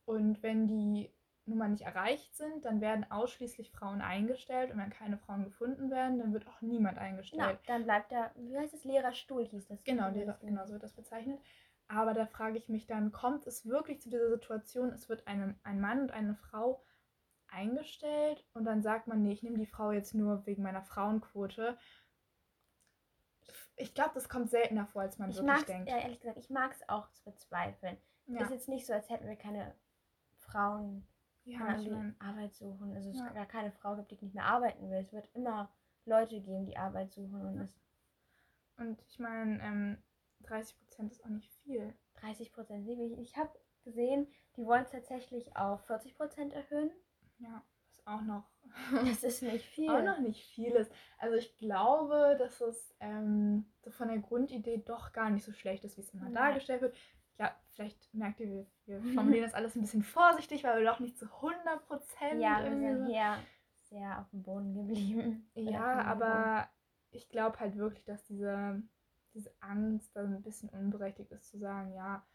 Und 0.06 0.42
wenn 0.44 0.68
die 0.68 1.12
Nummer 1.46 1.68
nicht 1.70 1.84
erreicht 1.84 2.36
sind, 2.36 2.66
dann 2.66 2.82
werden 2.82 3.10
ausschließlich 3.10 3.72
Frauen 3.72 4.02
eingestellt 4.02 4.72
und 4.72 4.78
wenn 4.78 4.90
keine 4.90 5.18
Frauen 5.18 5.46
gefunden 5.46 5.90
werden, 5.90 6.20
dann 6.20 6.34
wird 6.34 6.48
auch 6.48 6.62
niemand 6.62 6.98
eingestellt. 6.98 7.42
Na, 7.42 7.74
dann 7.74 7.86
bleibt 7.86 8.12
der, 8.12 8.32
wie 8.36 8.58
heißt 8.58 8.74
es, 8.74 8.84
leerer 8.84 9.14
Stuhl 9.14 9.46
hieß 9.46 9.68
das. 9.68 9.84
Genau, 9.84 10.10
Lehrer, 10.10 10.38
genau 10.42 10.66
so 10.66 10.74
wird 10.74 10.84
das 10.84 10.94
bezeichnet. 10.94 11.40
Aber 11.88 12.14
da 12.14 12.26
frage 12.26 12.58
ich 12.58 12.68
mich 12.68 12.86
dann, 12.86 13.14
kommt 13.14 13.48
es 13.48 13.66
wirklich 13.66 14.02
zu 14.02 14.10
dieser 14.10 14.30
Situation, 14.30 14.90
es 14.90 15.08
wird 15.08 15.26
einem, 15.26 15.56
ein 15.64 15.80
Mann 15.80 16.02
und 16.02 16.12
eine 16.12 16.36
Frau 16.36 16.84
eingestellt 17.50 18.46
und 18.54 18.66
dann 18.66 18.82
sagt 18.82 19.08
man, 19.08 19.22
nee, 19.24 19.32
ich 19.34 19.44
nehme 19.44 19.58
die 19.58 19.66
Frau 19.66 19.92
jetzt 19.92 20.14
nur 20.14 20.46
wegen 20.46 20.64
meiner 20.64 20.84
Frauenquote. 20.84 21.78
Ich 23.76 23.94
glaube, 23.94 24.12
das 24.16 24.28
kommt 24.30 24.50
seltener 24.50 24.88
vor, 24.88 25.04
als 25.04 25.18
man 25.18 25.30
Ich 25.30 25.38
wirklich 25.38 25.66
denkt. 25.66 25.90
ja, 25.90 25.98
ehrlich 25.98 26.20
gesagt, 26.20 26.38
ich 26.38 26.50
mag 26.50 26.72
es 26.74 26.88
auch 26.90 27.10
zu 27.12 27.24
bezweifeln. 27.24 27.98
Ja, 28.28 28.42
Ist 28.42 28.52
jetzt 28.52 28.68
nicht 28.70 28.86
so, 28.86 28.94
als 28.94 29.10
hätten 29.10 29.28
wir 29.28 29.36
keine 29.36 29.74
Frauen, 30.38 31.08
ja 31.46 31.60
keine 31.60 31.82
ich 31.82 31.90
mein, 31.90 32.16
die 32.20 32.22
Arbeit 32.26 32.54
suchen. 32.56 32.94
Also 32.96 33.10
es 33.12 33.18
Ja. 33.18 33.30
gar 33.30 33.46
keine 33.46 33.72
Frau 33.72 33.96
gibt, 33.96 34.12
die 34.12 34.18
nicht 34.22 34.36
mehr 34.36 34.46
arbeiten 34.46 34.90
will. 34.90 34.98
Es 34.98 35.14
wird 35.14 35.30
immer 35.34 35.72
Leute 36.06 36.42
geben, 36.42 36.66
die 36.66 36.78
Arbeit 36.78 37.12
suchen 37.12 37.42
und 37.42 37.58
Ja. 37.60 37.68
und 38.84 39.02
ich 39.08 39.20
meine, 39.20 39.62
ähm, 39.62 40.04
30% 40.44 41.12
ist 41.12 41.24
auch 41.24 41.30
nicht 41.30 41.52
viel. 41.64 41.94
30 42.16 42.52
Prozent. 42.54 42.88
Ich, 42.88 43.00
ich 43.20 43.38
habe 43.38 43.52
gesehen, 43.84 44.28
die 44.56 44.66
wollen 44.66 44.84
es 44.84 44.92
tatsächlich 44.92 45.56
auf 45.56 45.86
40 45.86 46.16
Prozent 46.16 46.54
erhöhen. 46.54 46.92
Ja, 47.40 47.64
was 47.88 48.08
auch 48.08 48.22
noch 48.22 48.50
Das 49.06 49.24
ist 49.24 49.42
nicht 49.42 49.66
viel. 49.66 49.90
auch 49.90 50.04
noch 50.04 50.20
nicht 50.20 50.46
viel 50.52 50.72
ist. 50.72 50.92
Also 51.18 51.36
ich 51.36 51.56
glaube, 51.58 52.36
dass 52.38 52.62
es 52.62 52.96
ähm, 53.00 53.66
so 53.82 53.92
von 53.92 54.08
der 54.08 54.20
Grundidee 54.20 54.84
doch 54.86 55.14
gar 55.14 55.30
nicht 55.30 55.46
so 55.46 55.54
schlecht 55.54 55.84
ist, 55.84 55.98
wie 55.98 56.02
es 56.02 56.14
immer 56.14 56.24
Nein. 56.24 56.34
dargestellt 56.34 56.82
wird. 56.82 56.96
Ja, 57.40 57.56
vielleicht 57.72 58.14
merkt 58.14 58.40
ihr, 58.40 58.50
wir, 58.50 58.68
wir 58.86 59.02
formulieren 59.14 59.46
das 59.46 59.54
alles 59.54 59.76
ein 59.76 59.82
bisschen 59.82 60.04
vorsichtig, 60.04 60.64
weil 60.64 60.80
wir 60.80 60.90
doch 60.90 61.00
nicht 61.00 61.18
zu 61.18 61.26
100 61.26 61.86
Prozent 61.88 62.42
ja, 62.42 62.64
wir 62.64 62.78
sind 62.78 63.08
hier 63.08 63.38
sehr 63.90 64.20
auf 64.20 64.30
dem 64.32 64.44
Boden 64.44 64.74
geblieben. 64.74 65.50
Ja, 65.56 66.02
aber 66.02 66.70
ich 67.12 67.30
glaube 67.30 67.60
halt 67.60 67.78
wirklich, 67.78 68.04
dass 68.06 68.24
diese, 68.26 68.82
diese 69.34 69.52
Angst 69.60 70.16
dann 70.16 70.36
ein 70.36 70.42
bisschen 70.42 70.70
unberechtigt 70.70 71.32
ist, 71.32 71.50
zu 71.50 71.58
sagen, 71.58 71.94
ja, 71.94 72.26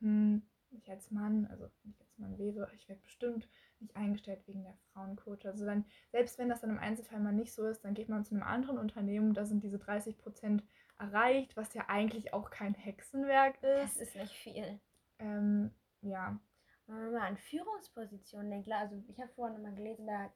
hm, 0.00 0.42
ich 0.78 0.90
als 0.90 1.10
Mann, 1.10 1.46
also 1.46 1.70
wenn 1.82 1.92
ich 1.92 1.98
jetzt 1.98 2.18
Mann 2.18 2.38
wäre, 2.38 2.68
ich 2.74 2.88
werde 2.88 3.02
bestimmt 3.02 3.48
nicht 3.80 3.96
eingestellt 3.96 4.46
wegen 4.46 4.62
der 4.64 4.76
Frauenquote. 4.92 5.48
Also 5.48 5.64
dann, 5.64 5.84
selbst 6.10 6.38
wenn 6.38 6.48
das 6.48 6.60
dann 6.60 6.70
im 6.70 6.78
Einzelfall 6.78 7.20
mal 7.20 7.32
nicht 7.32 7.52
so 7.52 7.66
ist, 7.66 7.84
dann 7.84 7.94
geht 7.94 8.08
man 8.08 8.24
zu 8.24 8.34
einem 8.34 8.42
anderen 8.44 8.78
Unternehmen, 8.78 9.34
da 9.34 9.44
sind 9.44 9.62
diese 9.62 9.78
30 9.78 10.18
Prozent 10.18 10.62
erreicht, 10.98 11.56
was 11.56 11.74
ja 11.74 11.84
eigentlich 11.88 12.32
auch 12.32 12.50
kein 12.50 12.74
Hexenwerk 12.74 13.60
Das 13.62 13.92
ist. 13.92 14.00
ist 14.02 14.16
nicht 14.16 14.34
viel. 14.34 14.78
Ähm, 15.18 15.70
ja, 16.02 16.38
Wenn 16.86 16.96
man 16.96 17.12
mal 17.12 17.28
an 17.28 17.36
Führungspositionen 17.36 18.50
denkt, 18.50 18.70
also 18.70 19.02
ich 19.08 19.20
habe 19.20 19.32
vorhin 19.34 19.62
mal 19.62 19.74
gelesen, 19.74 20.06
da 20.06 20.30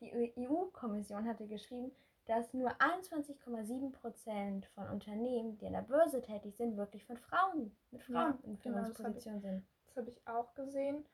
die 0.00 0.12
EU-Kommission 0.38 1.26
hatte 1.26 1.46
geschrieben, 1.46 1.92
dass 2.26 2.54
nur 2.54 2.70
21,7 2.80 3.92
Prozent 3.92 4.66
von 4.74 4.88
Unternehmen, 4.88 5.58
die 5.58 5.66
an 5.66 5.74
der 5.74 5.82
Börse 5.82 6.22
tätig 6.22 6.56
sind, 6.56 6.76
wirklich 6.76 7.04
von 7.04 7.18
Frauen, 7.18 7.76
mit 7.90 8.02
Frauen 8.02 8.14
Ja, 8.14 8.38
in 8.44 8.58
genau, 8.60 8.78
Führungspositionen 8.78 9.40
sind. 9.40 9.66
Das 9.86 9.96
habe 9.96 10.10
ich 10.10 10.26
auch 10.26 10.54
gesehen. 10.54 11.04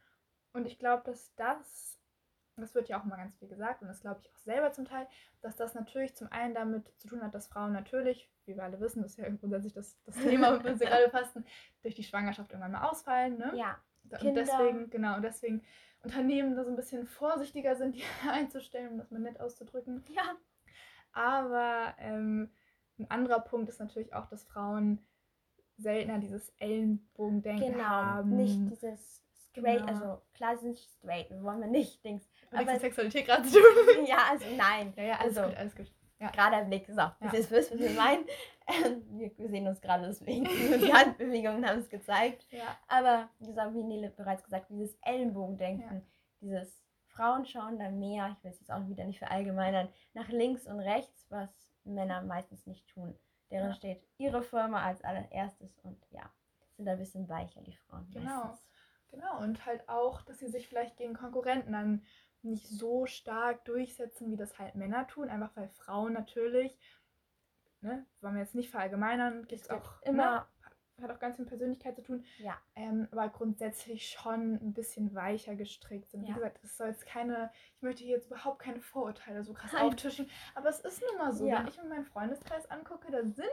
Und 0.52 0.66
ich 0.66 0.78
glaube, 0.78 1.02
dass 1.04 1.34
das, 1.34 1.98
das 2.56 2.74
wird 2.74 2.88
ja 2.88 3.00
auch 3.00 3.04
mal 3.04 3.16
ganz 3.16 3.36
viel 3.36 3.48
gesagt 3.48 3.82
und 3.82 3.88
das 3.88 4.00
glaube 4.00 4.20
ich 4.22 4.30
auch 4.30 4.38
selber 4.38 4.72
zum 4.72 4.84
Teil, 4.84 5.06
dass 5.40 5.56
das 5.56 5.74
natürlich 5.74 6.14
zum 6.14 6.28
einen 6.30 6.54
damit 6.54 6.92
zu 6.98 7.08
tun 7.08 7.22
hat, 7.22 7.34
dass 7.34 7.48
Frauen 7.48 7.72
natürlich, 7.72 8.30
wie 8.46 8.56
wir 8.56 8.64
alle 8.64 8.80
wissen, 8.80 9.02
das 9.02 9.12
ist 9.12 9.18
ja 9.18 9.28
grundsätzlich 9.28 9.72
das, 9.72 9.96
das 10.04 10.16
Thema, 10.16 10.52
mit 10.56 10.64
dem 10.64 10.80
wir 10.80 10.86
gerade 10.86 11.10
fasten, 11.10 11.44
durch 11.82 11.94
die 11.94 12.04
Schwangerschaft 12.04 12.50
irgendwann 12.50 12.72
mal 12.72 12.88
ausfallen. 12.88 13.38
Ne? 13.38 13.52
Ja, 13.56 13.78
und 14.04 14.18
Kinder. 14.18 14.42
deswegen, 14.42 14.90
genau, 14.90 15.16
und 15.16 15.22
deswegen 15.22 15.62
Unternehmen 16.02 16.56
da 16.56 16.64
so 16.64 16.70
ein 16.70 16.76
bisschen 16.76 17.06
vorsichtiger 17.06 17.76
sind, 17.76 17.96
die 17.96 18.02
einzustellen, 18.28 18.92
um 18.92 18.98
das 18.98 19.10
mal 19.10 19.20
nett 19.20 19.40
auszudrücken. 19.40 20.04
ja, 20.08 20.36
Aber 21.12 21.94
ähm, 21.98 22.50
ein 22.98 23.10
anderer 23.10 23.40
Punkt 23.40 23.68
ist 23.68 23.80
natürlich 23.80 24.12
auch, 24.14 24.26
dass 24.26 24.44
Frauen 24.44 25.04
seltener 25.76 26.18
dieses 26.18 26.50
Ellenbogendenken 26.58 27.72
genau. 27.72 27.84
haben. 27.84 28.36
Nicht 28.36 28.58
dieses 28.70 29.22
straight, 29.48 29.80
Genau. 29.80 29.92
also 29.92 30.22
klar 30.34 30.56
sie 30.58 30.66
sind 30.66 30.78
straight, 30.78 31.30
wir 31.30 31.42
wollen 31.42 31.60
wir 31.60 31.66
nicht, 31.68 32.04
Dings. 32.04 32.22
Nichts 32.52 32.54
aber- 32.54 32.72
mit 32.72 32.80
Sexualität 32.80 33.26
gerade 33.26 33.42
zu 33.44 33.58
tun. 33.96 34.06
Ja, 34.06 34.18
also 34.30 34.44
nein. 34.56 34.92
Ja, 34.96 35.02
ja, 35.02 35.14
alles 35.18 35.36
Also- 35.38 35.48
gut, 35.48 35.58
alles 35.58 35.74
gut. 35.74 35.92
Ja. 36.20 36.30
Gerade 36.32 36.66
Blick, 36.66 36.86
so, 36.86 36.96
das 36.96 37.14
Ja. 37.20 37.32
wisst, 37.32 37.50
was 37.72 37.78
wir 37.78 37.90
meinen. 37.92 38.26
Wir 39.08 39.48
sehen 39.48 39.66
uns 39.66 39.80
gerade 39.80 40.06
deswegen. 40.06 40.44
Die 40.84 40.92
Handbewegungen 40.92 41.66
haben 41.66 41.78
es 41.78 41.88
gezeigt. 41.88 42.46
Ja, 42.50 42.76
Aber 42.88 43.30
wie 43.38 43.46
gesagt, 43.46 43.72
wie 43.74 43.82
Nele 43.82 44.10
bereits 44.10 44.44
gesagt, 44.44 44.68
dieses 44.68 44.94
Ellenbogendenken, 45.00 46.02
dieses 46.42 46.78
Frauen 47.10 47.44
schauen 47.44 47.78
da 47.78 47.90
mehr, 47.90 48.34
ich 48.36 48.44
will 48.44 48.50
es 48.50 48.60
jetzt 48.60 48.70
auch 48.70 48.86
wieder 48.88 49.04
nicht 49.04 49.18
verallgemeinern, 49.18 49.88
nach 50.14 50.28
links 50.28 50.66
und 50.66 50.80
rechts, 50.80 51.26
was 51.30 51.50
Männer 51.84 52.22
meistens 52.22 52.66
nicht 52.66 52.86
tun. 52.88 53.18
Deren 53.50 53.68
Ja. 53.70 53.74
steht 53.74 54.02
ihre 54.18 54.42
Firma 54.42 54.82
als 54.82 55.02
allererstes 55.02 55.76
und 55.80 55.98
ja, 56.10 56.22
sind 56.76 56.86
da 56.86 56.92
ein 56.92 56.98
bisschen 56.98 57.28
weicher, 57.28 57.60
die 57.62 57.74
Frauen. 57.76 58.08
Genau. 58.12 58.44
meistens. 58.44 58.68
genau. 59.10 59.38
Und 59.40 59.66
halt 59.66 59.88
auch, 59.88 60.22
dass 60.22 60.38
sie 60.38 60.48
sich 60.48 60.68
vielleicht 60.68 60.96
gegen 60.96 61.14
Konkurrenten 61.14 61.72
dann 61.72 62.04
nicht 62.42 62.66
so 62.68 63.06
stark 63.06 63.64
durchsetzen, 63.64 64.30
wie 64.30 64.36
das 64.36 64.58
halt 64.58 64.74
Männer 64.76 65.06
tun. 65.08 65.28
Einfach 65.28 65.50
weil 65.56 65.68
Frauen 65.68 66.12
natürlich, 66.12 66.78
ne, 67.80 68.06
wollen 68.20 68.34
wir 68.34 68.42
jetzt 68.42 68.54
nicht 68.54 68.70
verallgemeinern, 68.70 69.46
gibt 69.46 69.62
es 69.62 69.70
auch 69.70 70.00
immer- 70.02 70.40
ne, 70.40 70.46
hat 71.02 71.10
auch 71.10 71.18
ganz 71.18 71.36
viel 71.36 71.44
mit 71.44 71.50
Persönlichkeit 71.50 71.96
zu 71.96 72.02
tun, 72.02 72.24
Ja, 72.38 72.56
ähm, 72.76 73.08
aber 73.10 73.28
grundsätzlich 73.28 74.08
schon 74.08 74.54
ein 74.54 74.72
bisschen 74.72 75.14
weicher 75.14 75.54
gestrickt 75.56 76.10
sind. 76.10 76.22
Wie 76.24 76.28
Ja. 76.28 76.34
gesagt, 76.34 76.58
es 76.62 76.76
soll 76.76 76.88
jetzt 76.88 77.06
keine, 77.06 77.50
ich 77.76 77.82
möchte 77.82 78.02
hier 78.04 78.16
jetzt 78.16 78.26
überhaupt 78.26 78.58
keine 78.60 78.80
Vorurteile 78.80 79.42
so 79.44 79.52
krass 79.52 79.72
Nein. 79.72 79.82
auftischen, 79.86 80.28
aber 80.54 80.68
es 80.68 80.80
ist 80.80 81.02
nun 81.02 81.18
mal 81.18 81.32
so, 81.32 81.46
Ja. 81.46 81.60
wenn 81.60 81.68
ich 81.68 81.76
mir 81.82 81.88
meinen 81.88 82.04
Freundeskreis 82.06 82.70
angucke, 82.70 83.10
da 83.10 83.22
sind 83.22 83.46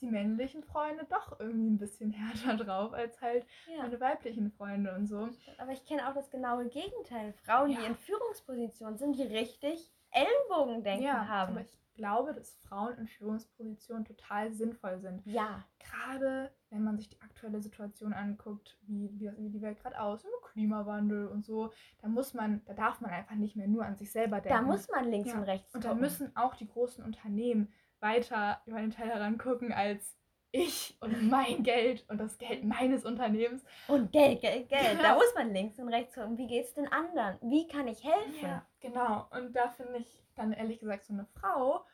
die 0.00 0.06
männlichen 0.08 0.64
Freunde 0.64 1.04
doch 1.08 1.38
irgendwie 1.38 1.70
ein 1.70 1.78
bisschen 1.78 2.10
härter 2.56 2.56
drauf 2.56 2.92
als 2.92 3.20
halt 3.20 3.46
ja. 3.68 3.82
meine 3.82 4.00
weiblichen 4.00 4.50
Freunde 4.50 4.92
und 4.96 5.06
so. 5.06 5.28
Aber 5.58 5.70
ich 5.72 5.84
kenne 5.84 6.08
auch 6.08 6.14
das 6.14 6.28
genaue 6.30 6.68
Gegenteil. 6.68 7.34
Frauen, 7.44 7.70
die 7.70 7.84
in 7.84 7.94
Führungspositionen 7.96 8.98
sind, 8.98 9.16
die 9.16 9.22
richtig 9.22 9.92
Ellenbogendenken 10.10 11.28
haben. 11.28 11.52
aber 11.52 11.60
ich 11.62 11.78
glaube, 11.94 12.34
dass 12.34 12.54
Frauen 12.68 12.96
in 12.98 13.06
Führungspositionen 13.06 14.04
total 14.04 14.52
sinnvoll 14.52 14.98
sind. 15.00 15.24
Ja. 15.26 15.64
Gerade 15.78 16.50
wenn 16.70 16.82
man 16.84 16.96
sich 16.98 17.08
die 17.08 17.20
aktuelle 17.20 17.60
Situation 17.60 18.12
anguckt, 18.12 18.78
wie, 18.82 19.10
wie, 19.18 19.30
wie 19.38 19.50
die 19.50 19.60
Welt 19.62 19.80
gerade 19.80 20.00
aussieht, 20.00 20.30
Klimawandel 20.52 21.28
und 21.28 21.44
so, 21.44 21.72
da 22.00 22.08
muss 22.08 22.34
man, 22.34 22.62
da 22.64 22.74
darf 22.74 23.00
man 23.00 23.10
einfach 23.10 23.34
nicht 23.34 23.56
mehr 23.56 23.68
nur 23.68 23.84
an 23.84 23.96
sich 23.96 24.10
selber 24.10 24.40
denken. 24.40 24.58
Da 24.58 24.62
muss 24.62 24.88
man 24.88 25.10
links 25.10 25.30
Ja. 25.30 25.36
und 25.38 25.44
rechts 25.44 25.74
Und 25.74 25.84
da 25.84 25.88
gucken. 25.90 26.02
müssen 26.02 26.36
auch 26.36 26.54
die 26.54 26.68
großen 26.68 27.04
Unternehmen 27.04 27.72
weiter 28.00 28.60
über 28.66 28.80
den 28.80 28.90
Tellerrand 28.90 29.38
gucken 29.38 29.72
als 29.72 30.16
ich 30.52 30.96
und 31.00 31.28
mein 31.30 31.62
Geld 31.62 32.04
und 32.08 32.18
das 32.18 32.38
Geld 32.38 32.62
meines 32.64 33.04
Unternehmens. 33.04 33.64
Und 33.88 34.12
Geld, 34.12 34.40
Geld, 34.42 34.68
Geld. 34.68 34.84
Da 34.84 35.02
Genau. 35.02 35.14
muss 35.16 35.34
man 35.34 35.52
links 35.52 35.78
und 35.78 35.88
rechts 35.88 36.14
gucken. 36.14 36.38
Wie 36.38 36.46
geht's 36.46 36.74
den 36.74 36.86
anderen? 36.92 37.38
Wie 37.42 37.66
kann 37.66 37.88
ich 37.88 38.04
helfen? 38.04 38.34
Ja, 38.42 38.64
genau. 38.80 39.26
Und 39.30 39.54
da 39.56 39.68
finde 39.70 39.98
ich 39.98 40.22
dann 40.36 40.52
ehrlich 40.52 40.78
gesagt 40.78 41.04
so 41.04 41.12
eine 41.14 41.26
Frau, 41.40 41.84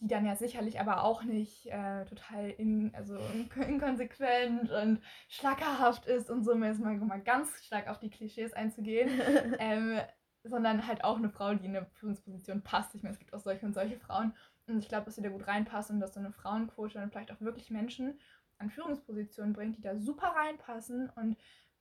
die 0.00 0.08
dann 0.08 0.24
ja 0.26 0.34
sicherlich 0.34 0.80
aber 0.80 1.04
auch 1.04 1.22
nicht 1.24 1.66
äh, 1.66 2.04
total 2.06 2.50
in, 2.50 2.92
also 2.94 3.16
in- 3.34 3.50
inkonsequent 3.68 4.70
und 4.70 5.00
schlackerhaft 5.28 6.06
ist 6.06 6.30
und 6.30 6.42
so, 6.44 6.52
um 6.52 6.64
jetzt 6.64 6.80
mal, 6.80 6.96
mal 6.96 7.20
ganz 7.20 7.64
stark 7.64 7.88
auf 7.88 7.98
die 7.98 8.10
Klischees 8.10 8.52
einzugehen, 8.52 9.08
ähm, 9.58 10.00
sondern 10.42 10.86
halt 10.86 11.04
auch 11.04 11.18
eine 11.18 11.28
Frau, 11.28 11.52
die 11.54 11.66
in 11.66 11.76
eine 11.76 11.86
Führungsposition 11.94 12.62
passt. 12.62 12.94
Ich 12.94 13.02
meine, 13.02 13.12
es 13.12 13.18
gibt 13.18 13.34
auch 13.34 13.40
solche 13.40 13.66
und 13.66 13.74
solche 13.74 13.98
Frauen. 13.98 14.34
Und 14.72 14.78
ich 14.80 14.88
glaube, 14.88 15.06
dass 15.06 15.16
sie 15.16 15.22
da 15.22 15.28
gut 15.28 15.46
reinpassen 15.46 15.96
und 15.96 16.00
dass 16.00 16.14
so 16.14 16.20
eine 16.20 16.32
Frauenquote 16.32 16.94
dann 16.94 17.10
vielleicht 17.10 17.32
auch 17.32 17.40
wirklich 17.40 17.70
Menschen 17.70 18.18
an 18.58 18.70
Führungspositionen 18.70 19.52
bringt, 19.52 19.76
die 19.76 19.82
da 19.82 19.96
super 19.96 20.28
reinpassen 20.28 21.10
und 21.16 21.36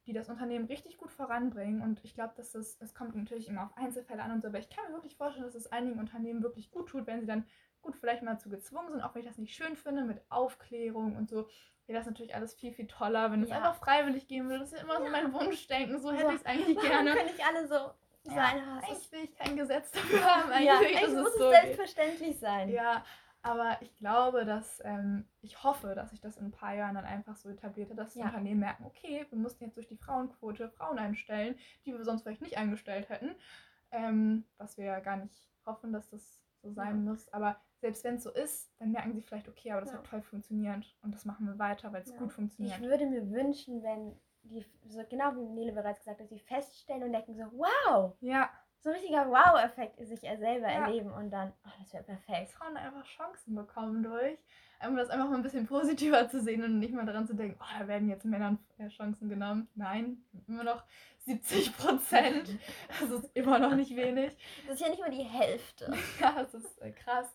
die 0.05 0.13
das 0.13 0.29
Unternehmen 0.29 0.65
richtig 0.65 0.97
gut 0.97 1.11
voranbringen. 1.11 1.81
Und 1.81 2.03
ich 2.03 2.13
glaube, 2.15 2.33
dass 2.35 2.53
das, 2.53 2.77
es 2.79 2.93
kommt 2.95 3.15
natürlich 3.15 3.47
immer 3.47 3.65
auf 3.65 3.77
Einzelfälle 3.77 4.23
an 4.23 4.31
und 4.31 4.41
so, 4.41 4.47
aber 4.47 4.59
ich 4.59 4.69
kann 4.69 4.85
mir 4.87 4.93
wirklich 4.93 5.15
vorstellen, 5.15 5.45
dass 5.45 5.55
es 5.55 5.71
einigen 5.71 5.99
Unternehmen 5.99 6.41
wirklich 6.41 6.71
gut 6.71 6.89
tut, 6.89 7.05
wenn 7.05 7.19
sie 7.19 7.27
dann 7.27 7.45
gut 7.81 7.95
vielleicht 7.95 8.23
mal 8.23 8.37
zu 8.39 8.49
gezwungen 8.49 8.91
sind, 8.91 9.01
auch 9.01 9.13
wenn 9.13 9.21
ich 9.21 9.27
das 9.27 9.37
nicht 9.37 9.55
schön 9.55 9.75
finde, 9.75 10.03
mit 10.03 10.21
Aufklärung 10.29 11.15
und 11.15 11.29
so. 11.29 11.47
Wäre 11.85 11.97
das 11.99 12.05
natürlich 12.07 12.35
alles 12.35 12.53
viel, 12.53 12.71
viel 12.71 12.87
toller, 12.87 13.31
wenn 13.31 13.41
es 13.41 13.49
Ja. 13.49 13.57
einfach 13.57 13.75
freiwillig 13.75 14.27
gehen 14.27 14.47
würde. 14.47 14.59
Das 14.59 14.71
ist 14.71 14.77
ja 14.77 14.83
immer 14.83 14.97
so 15.03 15.09
mein 15.09 15.33
Wunschdenken, 15.33 15.99
so 15.99 16.11
hätte 16.11 16.23
So, 16.23 16.29
ich 16.29 16.35
es 16.37 16.45
eigentlich 16.45 16.77
gerne. 16.81 17.11
können 17.11 17.25
nicht 17.25 17.45
alle 17.45 17.67
so 17.67 17.75
sein? 18.23 18.61
Ah, 18.63 18.81
es 18.91 19.11
will 19.11 19.21
ich 19.23 19.35
kein 19.35 19.55
Gesetz 19.55 19.91
dafür 19.91 20.23
haben. 20.23 20.51
Eigentlich 20.51 20.65
ja, 20.67 20.79
eigentlich 20.79 21.15
muss 21.23 21.29
es 21.29 21.37
so 21.37 21.49
geht. 21.49 21.61
selbstverständlich 21.61 22.39
sein. 22.39 22.69
Ja, 22.69 23.03
aber 23.41 23.77
ich 23.81 23.95
glaube, 23.95 24.45
dass 24.45 24.81
ähm, 24.83 25.25
ich 25.41 25.63
hoffe, 25.63 25.95
dass 25.95 26.09
sich 26.09 26.19
das 26.19 26.37
in 26.37 26.45
ein 26.47 26.51
paar 26.51 26.75
Jahren 26.75 26.95
dann 26.95 27.05
einfach 27.05 27.35
so 27.37 27.49
etabliert 27.49 27.89
hat, 27.89 27.97
dass 27.97 28.13
die 28.13 28.19
Ja. 28.19 28.25
Unternehmen 28.25 28.59
merken, 28.59 28.83
okay, 28.85 29.25
wir 29.29 29.37
mussten 29.37 29.63
jetzt 29.63 29.77
durch 29.77 29.87
die 29.87 29.95
Frauenquote 29.97 30.69
Frauen 30.69 30.99
einstellen, 30.99 31.55
die 31.85 31.93
wir 31.93 32.03
sonst 32.03 32.23
vielleicht 32.23 32.41
nicht 32.41 32.57
eingestellt 32.57 33.07
hätten. 33.09 33.35
Ähm, 33.91 34.45
was 34.57 34.77
wir 34.77 34.85
ja 34.85 34.99
gar 34.99 35.17
nicht 35.17 35.49
hoffen, 35.65 35.93
dass 35.93 36.09
das 36.09 36.41
so 36.61 36.69
sein 36.71 37.03
muss. 37.05 37.29
Aber 37.29 37.59
selbst 37.79 38.03
wenn 38.03 38.15
es 38.15 38.23
so 38.23 38.31
ist, 38.31 38.69
dann 38.77 38.91
merken 38.91 39.13
sie 39.13 39.21
vielleicht, 39.21 39.47
okay, 39.47 39.71
aber 39.71 39.81
das 39.81 39.91
Ja. 39.91 39.97
hat 39.99 40.05
toll 40.07 40.21
funktioniert 40.21 40.95
und 41.01 41.15
das 41.15 41.23
machen 41.25 41.47
wir 41.47 41.57
weiter, 41.57 41.93
weil 41.93 42.01
es 42.03 42.11
Ja. 42.11 42.17
gut 42.17 42.33
funktioniert. 42.33 42.75
Ich 42.77 42.83
würde 42.85 43.05
mir 43.07 43.31
wünschen, 43.31 43.81
wenn 43.81 44.19
die, 44.43 44.65
so 44.87 45.01
genau 45.09 45.35
wie 45.35 45.45
Nele 45.45 45.71
bereits 45.73 45.99
gesagt 45.99 46.19
hat, 46.21 46.29
sie 46.29 46.39
feststellen 46.39 47.03
und 47.03 47.13
denken 47.13 47.35
so, 47.35 47.43
wow, 47.53 48.13
Ja, 48.21 48.49
so 48.81 48.89
ein 48.89 48.95
richtiger 48.95 49.29
Wow-Effekt 49.29 49.99
sich 50.07 50.23
er 50.23 50.37
selber 50.37 50.67
Ja. 50.67 50.85
erleben 50.85 51.11
und 51.11 51.29
dann, 51.31 51.51
oh, 51.65 51.69
das 51.79 51.93
wäre 51.93 52.03
perfekt. 52.03 52.51
Frauen 52.51 52.77
einfach 52.77 53.05
Chancen 53.05 53.55
bekommen 53.55 54.03
durch. 54.03 54.37
Um 54.87 54.95
das 54.95 55.09
einfach 55.09 55.27
mal 55.29 55.35
ein 55.35 55.43
bisschen 55.43 55.67
positiver 55.67 56.29
zu 56.29 56.39
sehen 56.41 56.63
und 56.63 56.79
nicht 56.79 56.93
mal 56.93 57.05
daran 57.05 57.27
zu 57.27 57.35
denken, 57.35 57.59
oh, 57.61 57.79
da 57.79 57.87
werden 57.89 58.07
jetzt 58.07 58.23
Männern 58.23 58.57
äh, 58.77 58.87
Chancen 58.87 59.27
genommen. 59.27 59.67
Nein, 59.75 60.23
immer 60.47 60.63
noch 60.63 60.83
70 61.25 61.75
Prozent. 61.77 62.57
Das 63.01 63.09
ist 63.09 63.29
immer 63.35 63.59
noch 63.59 63.75
nicht 63.75 63.93
wenig. 63.97 64.37
Das 64.65 64.75
ist 64.75 64.81
ja 64.81 64.89
nicht 64.89 65.01
mal 65.01 65.11
die 65.11 65.23
Hälfte. 65.23 65.93
Ja, 66.21 66.31
das 66.41 66.53
ist 66.53 66.81
äh, 66.81 66.91
krass. 66.91 67.27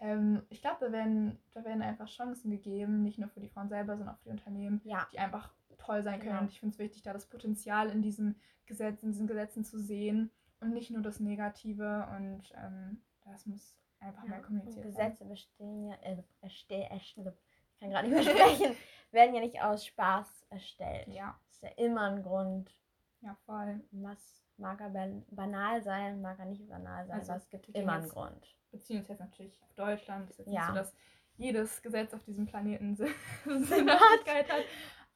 Ähm, 0.00 0.42
ich 0.48 0.62
glaube, 0.62 0.78
da 0.86 0.90
werden, 0.92 1.38
da 1.52 1.62
werden 1.64 1.82
einfach 1.82 2.08
Chancen 2.08 2.50
gegeben, 2.50 3.02
nicht 3.02 3.18
nur 3.18 3.28
für 3.28 3.40
die 3.40 3.48
Frauen 3.48 3.68
selber, 3.68 3.96
sondern 3.98 4.14
auch 4.14 4.18
für 4.20 4.30
die 4.30 4.38
Unternehmen, 4.38 4.80
Ja, 4.84 5.06
die 5.12 5.18
einfach 5.18 5.50
toll 5.78 6.02
sein 6.02 6.18
können. 6.20 6.30
Genau. 6.32 6.42
Und 6.42 6.50
ich 6.50 6.60
finde 6.60 6.74
es 6.74 6.78
wichtig, 6.78 7.02
da 7.02 7.12
das 7.12 7.26
Potenzial 7.26 7.88
in 7.90 8.02
diesem 8.02 8.34
Gesetz, 8.66 9.02
in 9.02 9.10
diesen 9.12 9.26
Gesetzen 9.26 9.64
zu 9.64 9.78
sehen 9.78 10.30
und 10.60 10.72
nicht 10.74 10.90
nur 10.90 11.02
das 11.02 11.20
Negative. 11.20 12.06
Und 12.16 12.42
ähm, 12.56 13.00
das 13.24 13.46
muss 13.46 13.76
einfach 14.00 14.24
mehr 14.24 14.38
und 14.38 14.44
kommuniziert 14.44 14.76
werden. 14.84 14.90
Gesetze 14.94 15.24
bestehen 15.24 15.88
ja, 15.88 15.94
äh, 16.02 16.22
erste, 16.42 16.74
erste, 16.74 17.34
ich 17.74 17.80
kann 17.80 17.90
gerade 17.90 18.08
nicht 18.08 18.24
mehr 18.24 18.34
sprechen, 18.36 18.76
werden 19.12 19.34
ja 19.34 19.40
nicht 19.40 19.60
aus 19.62 19.86
Spaß 19.86 20.46
erstellt. 20.50 21.08
Ja, 21.08 21.38
Das 21.46 21.54
ist 21.56 21.62
ja 21.62 21.84
immer 21.84 22.10
ein 22.10 22.22
Grund. 22.22 22.74
ja, 23.20 23.34
voll. 23.46 23.80
Was 23.92 24.42
mag 24.56 24.80
er 24.80 24.90
ban- 24.90 25.24
banal 25.30 25.82
sein, 25.82 26.20
mag 26.20 26.38
er 26.40 26.46
nicht 26.46 26.68
banal 26.68 27.06
sein, 27.06 27.18
Also, 27.20 27.32
aber 27.32 27.40
es 27.40 27.48
gibt 27.48 27.68
immer 27.70 27.92
einen 27.94 28.08
Grund. 28.08 28.56
beziehen 28.72 28.98
uns 28.98 29.08
jetzt 29.08 29.20
natürlich 29.20 29.62
auf 29.62 29.72
Deutschland. 29.74 30.28
Es 30.30 30.38
ist 30.38 30.46
jetzt 30.46 30.52
Ja. 30.54 30.60
nicht 30.60 30.68
so, 30.70 30.74
dass 30.74 30.94
jedes 31.36 31.80
Gesetz 31.82 32.12
auf 32.14 32.24
diesem 32.24 32.46
Planeten 32.46 32.96
Sinn 33.44 33.88
hat. 33.88 34.00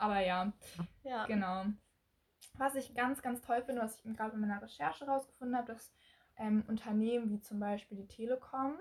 Aber 0.03 0.19
ja, 0.21 0.53
Ja. 1.05 1.27
genau. 1.27 1.65
Was 2.59 2.75
ich 2.75 2.95
ganz, 2.95 3.23
ganz 3.23 3.41
toll 3.41 3.63
finde, 3.63 3.83
was 3.83 3.97
ich 3.97 4.17
gerade 4.17 4.35
in 4.35 4.41
meiner 4.41 4.61
Recherche 4.61 5.07
rausgefunden 5.07 5.57
habe, 5.57 5.73
dass 5.73 5.93
ähm, 6.37 6.65
Unternehmen 6.69 7.31
wie 7.31 7.41
zum 7.41 7.61
Beispiel 7.61 7.97
die 7.97 8.09
Telekom 8.09 8.75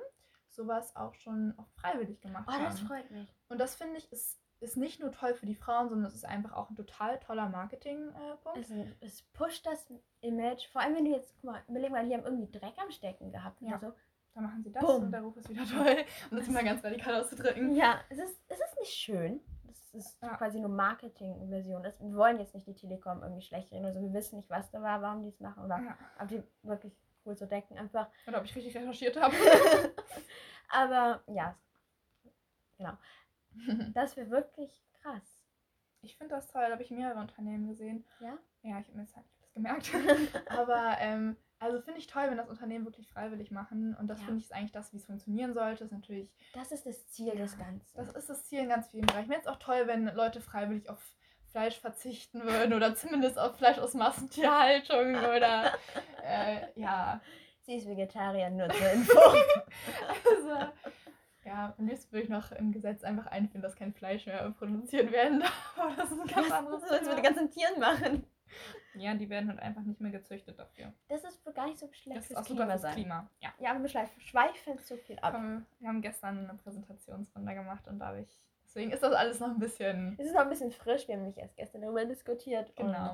sowas 0.49 0.95
auch 0.95 1.13
schon 1.13 1.53
auch 1.57 1.67
freiwillig 1.79 2.19
gemacht 2.21 2.45
Oh, 2.49 2.57
das 2.61 2.79
haben. 2.79 2.87
freut 2.87 3.11
mich. 3.11 3.33
Und 3.49 3.59
das 3.59 3.75
finde 3.75 3.97
ich 3.97 4.11
ist, 4.11 4.41
ist 4.61 4.77
nicht 4.77 4.99
nur 4.99 5.11
toll 5.11 5.33
für 5.35 5.45
die 5.45 5.55
Frauen, 5.55 5.89
sondern 5.89 6.07
es 6.07 6.15
ist 6.15 6.25
einfach 6.25 6.53
auch 6.53 6.69
ein 6.69 6.75
total 6.75 7.19
toller 7.19 7.49
Marketingpunkt. 7.49 8.57
Es, 8.57 8.69
es 8.99 9.21
pusht 9.33 9.65
das 9.65 9.93
Image, 10.21 10.67
vor 10.69 10.81
allem 10.81 10.95
wenn 10.95 11.05
du 11.05 11.11
jetzt, 11.11 11.33
guck 11.35 11.51
mal, 11.51 11.61
überleg 11.67 11.91
mal, 11.91 12.05
die 12.05 12.13
haben 12.13 12.25
irgendwie 12.25 12.51
Dreck 12.51 12.73
am 12.81 12.91
Stecken 12.91 13.31
gehabt 13.31 13.61
Ja. 13.61 13.79
so. 13.79 13.93
da 14.33 14.41
machen 14.41 14.63
sie 14.63 14.71
das 14.71 14.83
Bumm. 14.83 15.03
und 15.03 15.11
der 15.11 15.21
Ruf 15.21 15.37
ist 15.37 15.49
wieder 15.49 15.65
toll. 15.65 15.97
Um 16.31 16.37
das 16.37 16.47
mal 16.47 16.63
ganz 16.63 16.83
radikal 16.83 17.21
auszudrücken. 17.21 17.75
Ja, 17.75 17.99
es 18.09 18.17
ist, 18.17 18.41
es 18.49 18.57
ist 18.59 18.79
nicht 18.79 18.93
schön. 18.93 19.39
Ist 19.93 20.21
Ja. 20.21 20.35
quasi 20.37 20.59
nur 20.59 20.69
Marketing-Version. 20.69 21.83
Wir 21.83 22.15
wollen 22.15 22.39
jetzt 22.39 22.53
nicht 22.55 22.65
die 22.67 22.73
Telekom 22.75 23.21
irgendwie 23.23 23.41
schlecht 23.41 23.71
reden. 23.71 23.85
Also 23.85 24.01
wir 24.01 24.13
wissen 24.13 24.37
nicht, 24.37 24.49
was 24.49 24.71
da 24.71 24.81
war, 24.81 25.01
warum 25.01 25.21
die 25.23 25.29
es 25.29 25.39
machen 25.41 25.63
oder 25.65 25.79
Ja. 25.79 25.97
ob 26.19 26.27
die 26.29 26.41
wirklich 26.63 26.97
cool 27.25 27.35
so 27.35 27.45
denken. 27.45 27.77
Einfach. 27.77 28.07
Oder 28.27 28.37
ob 28.39 28.45
ich 28.45 28.55
richtig 28.55 28.75
recherchiert 28.77 29.19
habe. 29.21 29.35
Aber 30.69 31.21
ja, 31.27 31.55
genau. 32.77 32.93
Das 33.93 34.15
wäre 34.15 34.29
wirklich 34.29 34.81
krass. 35.01 35.43
Ich 36.01 36.17
finde 36.17 36.35
das 36.35 36.47
toll, 36.47 36.63
da 36.65 36.71
habe 36.71 36.81
ich 36.83 36.89
mehrere 36.91 37.19
Unternehmen 37.19 37.67
gesehen. 37.67 38.05
Ja? 38.21 38.37
Ja, 38.63 38.79
ich 38.79 38.87
habe 38.87 38.97
mir 38.97 39.03
jetzt 39.03 39.15
halt 39.15 39.25
alles 39.55 39.89
gemerkt. 39.91 39.91
Aber 40.49 40.97
ähm, 40.99 41.37
also 41.59 41.79
finde 41.81 41.99
ich 41.99 42.07
toll, 42.07 42.23
wenn 42.27 42.37
das 42.37 42.49
Unternehmen 42.49 42.85
wirklich 42.85 43.07
freiwillig 43.07 43.51
machen. 43.51 43.95
Und 43.99 44.07
das 44.07 44.19
Ja. 44.19 44.25
finde 44.25 44.39
ich 44.39 44.45
ist 44.45 44.53
eigentlich 44.53 44.71
das, 44.71 44.91
wie 44.93 44.97
es 44.97 45.05
funktionieren 45.05 45.53
sollte. 45.53 45.83
Ist 45.83 45.91
natürlich, 45.91 46.31
Das 46.53 46.71
ist 46.71 46.85
das 46.85 47.07
Ziel 47.07 47.31
des 47.35 47.57
Ganzen. 47.57 47.85
das 47.95 48.09
ist 48.15 48.29
das 48.29 48.45
Ziel 48.45 48.59
in 48.59 48.69
ganz 48.69 48.87
vielen 48.89 49.05
Bereichen. 49.05 49.29
Mir 49.29 49.37
ist 49.37 49.47
auch 49.47 49.59
toll, 49.59 49.83
wenn 49.85 50.05
Leute 50.15 50.41
freiwillig 50.41 50.89
auf 50.89 50.99
Fleisch 51.51 51.77
verzichten 51.79 52.43
würden 52.43 52.73
oder 52.73 52.95
zumindest 52.95 53.37
auf 53.37 53.57
Fleisch 53.57 53.77
aus 53.77 53.93
Massentierhaltung 53.93 55.15
oder 55.35 55.73
äh, 56.23 56.67
ja. 56.79 57.19
Sie 57.63 57.75
ist 57.75 57.87
Vegetarier, 57.87 58.49
nur 58.49 58.69
zur 58.69 58.89
Info. 58.93 59.19
Also, 59.19 60.71
ja, 61.45 61.75
am 61.77 61.85
liebsten 61.87 62.11
würde 62.11 62.23
ich 62.23 62.29
noch 62.29 62.51
im 62.53 62.71
Gesetz 62.71 63.03
einfach 63.03 63.27
einführen, 63.27 63.61
dass 63.61 63.75
kein 63.75 63.93
Fleisch 63.93 64.25
mehr 64.25 64.49
produziert 64.57 65.11
werden 65.11 65.41
darf. 65.41 65.95
Das 65.95 66.09
ist 66.11 66.19
ein 66.21 66.27
ganz 66.27 66.51
anderes 66.51 66.81
Was 66.83 66.89
willst 66.89 67.05
du 67.05 67.09
mit 67.09 67.17
den 67.19 67.23
ganzen 67.25 67.51
Tieren 67.51 67.79
machen? 67.79 68.25
Ja, 68.95 69.13
die 69.15 69.29
werden 69.29 69.49
halt 69.49 69.59
einfach 69.59 69.81
nicht 69.83 70.01
mehr 70.01 70.11
gezüchtet 70.11 70.59
dafür. 70.59 70.93
Das 71.07 71.23
ist 71.23 71.43
gar 71.55 71.65
nicht 71.67 71.79
so 71.79 71.91
schlecht 71.91 72.17
Das 72.17 72.29
ist 72.29 72.35
auch 72.37 72.43
super 72.43 72.61
Klima 72.63 72.71
fürs 72.71 72.81
sein. 72.81 72.93
Klima. 72.93 73.29
Ja. 73.39 73.53
Ja, 73.59 73.71
aber 73.71 73.81
wir 73.83 73.89
schweifen 73.89 74.77
zu 74.79 74.97
viel 74.97 75.17
ab. 75.19 75.33
Komm, 75.33 75.65
wir 75.79 75.87
haben 75.89 76.01
gestern 76.01 76.49
eine 76.49 76.57
Präsentationsrunde 76.57 77.53
gemacht 77.53 77.87
und 77.87 77.99
da 77.99 78.07
habe 78.07 78.21
ich. 78.21 78.29
Deswegen 78.65 78.91
ist 78.91 79.03
das 79.03 79.13
alles 79.13 79.39
noch 79.39 79.49
ein 79.49 79.59
bisschen. 79.59 80.15
Es 80.19 80.27
ist 80.27 80.33
noch 80.33 80.41
ein 80.41 80.49
bisschen 80.49 80.71
frisch, 80.71 81.07
wir 81.07 81.15
haben 81.15 81.21
nämlich 81.23 81.37
erst 81.37 81.55
gestern 81.57 81.81
darüber 81.81 82.05
diskutiert. 82.05 82.73
Genau. 82.75 83.13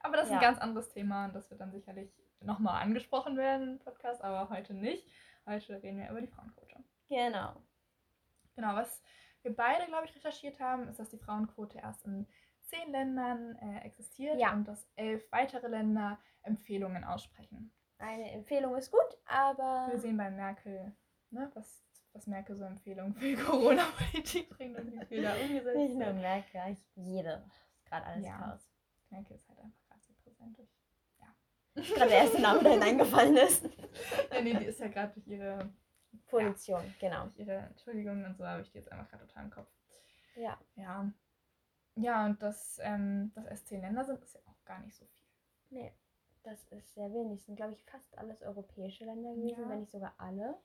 Aber 0.00 0.16
das 0.16 0.26
ist 0.26 0.32
ein 0.32 0.40
Ja. 0.40 0.48
ganz 0.48 0.58
anderes 0.58 0.88
Thema 0.90 1.26
und 1.26 1.34
das 1.34 1.50
wird 1.50 1.60
dann 1.60 1.72
sicherlich 1.72 2.10
nochmal 2.40 2.82
angesprochen 2.82 3.36
werden 3.36 3.72
im 3.74 3.78
Podcast, 3.78 4.22
aber 4.22 4.48
heute 4.50 4.72
nicht. 4.74 5.06
Heute 5.46 5.82
reden 5.82 5.98
wir 5.98 6.10
über 6.10 6.20
die 6.20 6.26
Frauenquote. 6.28 6.76
genau. 7.08 7.54
Genau, 8.54 8.74
was 8.74 9.02
wir 9.42 9.54
beide, 9.54 9.84
glaube 9.86 10.06
ich, 10.06 10.14
recherchiert 10.14 10.58
haben, 10.60 10.88
ist, 10.88 10.98
dass 10.98 11.10
die 11.10 11.18
Frauenquote 11.18 11.78
erst 11.78 12.04
in 12.06 12.26
zehn 12.66 12.90
Ländern 12.90 13.56
äh, 13.56 13.80
existiert 13.84 14.38
Ja. 14.38 14.52
und 14.52 14.66
dass 14.68 14.86
elf 14.96 15.24
weitere 15.32 15.68
Länder 15.68 16.18
Empfehlungen 16.42 17.04
aussprechen. 17.04 17.72
Eine 17.98 18.30
Empfehlung 18.32 18.76
ist 18.76 18.90
gut, 18.90 19.18
aber 19.26 19.88
Wir 19.90 19.98
sehen 19.98 20.16
bei 20.16 20.30
Merkel, 20.30 20.92
ne, 21.30 21.50
was, 21.54 21.82
was 22.12 22.26
Merkel 22.26 22.56
so 22.56 22.64
Empfehlungen 22.64 23.14
für 23.14 23.34
Corona-Politik 23.36 24.50
bringt 24.50 24.78
und 24.78 24.92
wie 24.92 25.04
viel 25.06 25.22
da 25.22 25.34
umgesetzt 25.42 25.76
nicht 25.76 25.94
nur. 25.96 26.12
Merkel, 26.12 26.60
ich- 26.72 26.86
jede. 26.94 27.44
Ist 27.78 27.86
gerade 27.86 28.06
alles 28.06 28.26
Ja. 28.26 28.38
Chaos. 28.38 28.70
Merkel 29.10 29.36
ist 29.36 29.48
halt 29.48 29.58
einfach 29.60 29.80
gerade 29.88 30.02
so 30.02 30.12
präsent 30.22 30.58
durch. 30.58 30.68
Ist 31.74 31.94
gerade 31.94 32.08
der 32.10 32.18
erste 32.20 32.40
Name, 32.40 32.62
der 32.62 32.72
hineingefallen 32.72 33.36
ist. 33.36 33.68
Ja, 34.32 34.42
nee, 34.42 34.54
die 34.54 34.64
ist 34.66 34.80
ja 34.80 34.88
gerade 34.88 35.12
durch 35.14 35.26
ihre, 35.26 35.70
Position, 36.26 36.94
genau. 37.00 37.26
durch 37.26 37.38
ihre 37.48 37.56
Entschuldigung 37.58 38.24
und 38.24 38.36
so 38.36 38.46
habe 38.46 38.60
ich 38.62 38.70
die 38.70 38.78
jetzt 38.78 38.90
einfach 38.92 39.08
gerade 39.10 39.26
total 39.26 39.44
im 39.44 39.50
Kopf. 39.50 39.68
Ja. 40.34 40.58
Ja. 40.74 41.10
Ja, 41.96 42.26
und 42.26 42.42
dass, 42.42 42.78
ähm, 42.82 43.32
dass 43.34 43.46
es 43.46 43.64
zehn 43.64 43.80
Länder 43.80 44.04
sind, 44.04 44.22
ist 44.22 44.34
ja 44.34 44.40
auch 44.46 44.64
gar 44.64 44.80
nicht 44.80 44.94
so 44.96 45.04
viel. 45.06 45.26
Nee, 45.70 45.92
das 46.42 46.62
ist 46.66 46.94
sehr 46.94 47.12
wenig. 47.12 47.42
Sind, 47.42 47.56
glaube 47.56 47.72
ich, 47.72 47.82
fast 47.84 48.16
alles 48.18 48.42
europäische 48.42 49.04
Länder 49.04 49.34
gewesen, 49.34 49.62
Ja. 49.62 49.68
wenn 49.68 49.80
nicht 49.80 49.90
sogar 49.92 50.14
alle. 50.18 50.56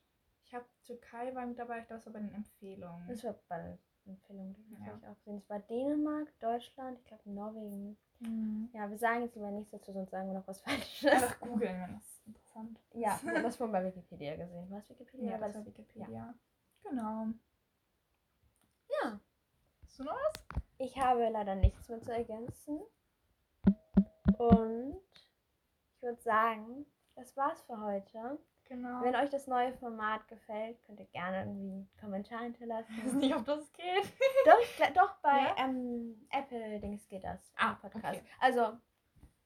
Ich 0.44 0.54
habe 0.54 0.66
Türkei 0.84 1.34
war 1.34 1.46
mit 1.46 1.58
dabei, 1.58 1.80
ich 1.80 1.88
glaube, 1.88 2.00
das 2.04 2.06
war 2.08 2.14
bei 2.14 2.20
den 2.20 2.34
Empfehlungen. 2.34 3.08
Das 3.08 3.24
war 3.24 3.36
bei 3.48 3.58
den 3.62 3.80
Empfehlungen, 4.06 4.56
das 4.72 4.80
Ja. 4.82 4.86
habe 4.88 4.98
ich 5.00 5.08
auch 5.08 5.16
gesehen. 5.16 5.38
Es 5.38 5.50
war 5.50 5.60
Dänemark, 5.60 6.28
Deutschland, 6.40 7.00
ich 7.00 7.06
glaube 7.06 7.30
Norwegen. 7.30 7.98
Mhm. 8.20 8.70
Ja, 8.74 8.90
wir 8.90 8.98
sagen 8.98 9.22
jetzt 9.24 9.36
lieber 9.36 9.50
nichts 9.52 9.72
dazu, 9.72 9.94
sonst 9.94 10.12
sagen 10.12 10.28
wir 10.28 10.34
noch 10.40 10.48
was 10.48 10.60
Falsches. 10.62 11.12
Einfach 11.12 11.40
googeln, 11.40 11.82
wenn 11.82 11.94
das 11.96 12.22
interessant 12.26 12.78
ist. 12.78 12.96
Ja, 12.96 13.18
ich 13.22 13.28
habe 13.30 13.42
das 13.44 13.56
vorhin 13.56 13.72
bei 13.72 13.86
Wikipedia 13.86 14.36
gesehen. 14.36 14.68
Was 14.70 14.90
Wikipedia? 14.90 15.32
Ja, 15.32 15.40
War 15.42 15.48
das 15.48 15.58
war 15.58 15.66
Wikipedia. 15.66 16.36
Genau. 16.84 17.28
Ja. 19.02 19.20
Hast 19.86 20.00
du 20.00 20.04
noch 20.04 20.14
was? 20.16 20.61
Ich 20.84 20.98
habe 21.00 21.30
leider 21.30 21.54
nichts 21.54 21.88
mehr 21.90 22.02
zu 22.02 22.12
ergänzen. 22.12 22.82
Und 24.40 25.00
ich 25.96 26.02
würde 26.02 26.20
sagen, 26.22 26.88
das 27.16 27.38
war's 27.38 27.62
für 27.62 27.80
heute. 27.80 28.40
Genau. 28.66 29.04
Wenn 29.04 29.16
euch 29.16 29.30
das 29.30 29.46
neue 29.46 29.74
Format 29.74 30.28
gefällt, 30.28 30.82
könnt 30.86 31.00
ihr 31.00 31.06
gerne 31.08 31.42
irgendwie 31.42 31.68
einen 31.72 31.90
Kommentar 32.00 32.40
Ich 32.48 32.54
weiß 32.54 32.58
hinterlassen. 32.58 33.18
nicht, 33.20 33.36
ob 33.36 33.46
das 33.46 33.72
geht. 33.74 34.06
doch, 34.46 34.94
doch, 34.96 35.16
bei 35.22 35.38
Ja? 35.38 35.56
ähm, 35.60 36.26
Apple-Dings 36.32 37.08
geht 37.08 37.26
das. 37.26 37.54
Ah, 37.58 37.76
Podcast. 37.76 38.20
okay. 38.20 38.24
Also, 38.40 38.76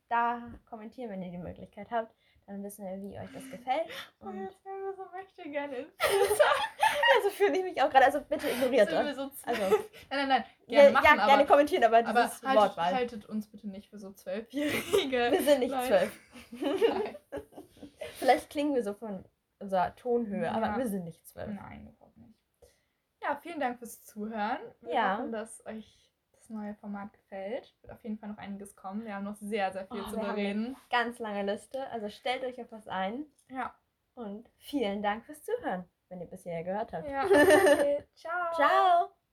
da 0.08 0.42
kommentieren, 0.70 1.10
wenn 1.10 1.22
ihr 1.24 1.32
die 1.32 1.38
Möglichkeit 1.38 1.92
habt. 1.92 2.16
Dann 2.48 2.64
wissen 2.64 2.86
wir, 2.86 3.02
wie 3.02 3.18
euch 3.20 3.32
das 3.34 3.50
gefällt. 3.50 3.88
Und 4.20 4.28
Und 4.28 4.44
jetzt 4.44 4.64
werden 4.64 4.84
wir 4.84 4.94
so 4.94 5.06
möchte 5.12 5.50
gerne. 5.50 5.78
also 7.16 7.30
fühle 7.32 7.58
ich 7.58 7.64
mich 7.64 7.82
auch 7.82 7.90
gerade. 7.90 8.06
Also 8.06 8.22
bitte 8.22 8.48
ignoriert 8.50 8.92
das. 8.92 9.16
so 9.16 9.32
Also, 9.44 9.62
nein, 10.10 10.20
nein, 10.20 10.28
nein. 10.28 10.44
ja, 10.68 10.82
Gerne 10.82 10.92
machen, 10.94 11.06
ja, 11.06 11.12
aber, 11.14 11.26
gerne 11.26 11.46
kommentieren, 11.48 11.84
aber 11.86 11.98
aber 12.08 12.24
dieses 12.26 12.44
haltet, 12.44 12.62
Wortwahl. 12.62 12.94
haltet 12.94 13.26
uns 13.26 13.48
bitte 13.48 13.68
nicht 13.68 13.90
für 13.90 13.98
so 13.98 14.12
zwölfjährige. 14.12 15.32
Wir 15.32 15.42
sind 15.42 15.60
nicht 15.60 15.72
Leute. 15.72 15.88
zwölf. 15.88 16.20
Nein. 16.52 17.16
Vielleicht 18.20 18.50
klingen 18.52 18.76
wir 18.76 18.84
so 18.84 18.94
von 18.94 19.26
unserer 19.60 19.96
Tonhöhe, 19.96 20.52
aber 20.52 20.68
Ja. 20.68 20.78
wir 20.78 20.88
sind 20.88 21.04
nicht 21.06 21.26
zwölf. 21.28 21.48
Nein, 21.50 21.88
überhaupt 21.88 22.18
nicht. 22.18 22.36
Ja, 23.24 23.36
vielen 23.42 23.60
Dank 23.60 23.80
fürs 23.80 24.04
Zuhören. 24.04 24.60
Wir 24.82 24.94
Ja. 24.94 25.18
hoffen, 25.18 25.32
dass 25.32 25.66
euch 25.66 26.12
das 26.46 26.50
neue 26.56 26.76
Format 26.76 27.12
gefällt. 27.14 27.74
Wird 27.82 27.94
auf 27.94 28.04
jeden 28.04 28.18
Fall 28.18 28.30
noch 28.30 28.38
einiges 28.38 28.76
kommen. 28.76 29.06
Wir 29.06 29.16
haben 29.16 29.24
noch 29.24 29.36
sehr, 29.36 29.72
sehr 29.72 29.88
viel 29.88 30.02
Oh, 30.02 30.10
zu 30.12 30.18
bereden. 30.20 30.76
Ganz 30.90 31.20
lange 31.20 31.44
Liste. 31.44 31.88
Also 31.90 32.10
stellt 32.10 32.44
euch 32.44 32.62
auf 32.62 32.72
was 32.72 32.88
ein. 32.88 33.26
Ja. 33.50 33.74
Und 34.14 34.50
vielen 34.58 35.02
Dank 35.02 35.26
fürs 35.26 35.44
Zuhören, 35.44 35.86
wenn 36.10 36.22
ihr 36.22 36.28
bisher 36.28 36.64
gehört 36.64 36.94
habt. 36.94 37.10
ja. 37.10 37.24
Okay. 37.26 38.04
Ciao. 38.16 38.54
Ciao. 38.56 39.25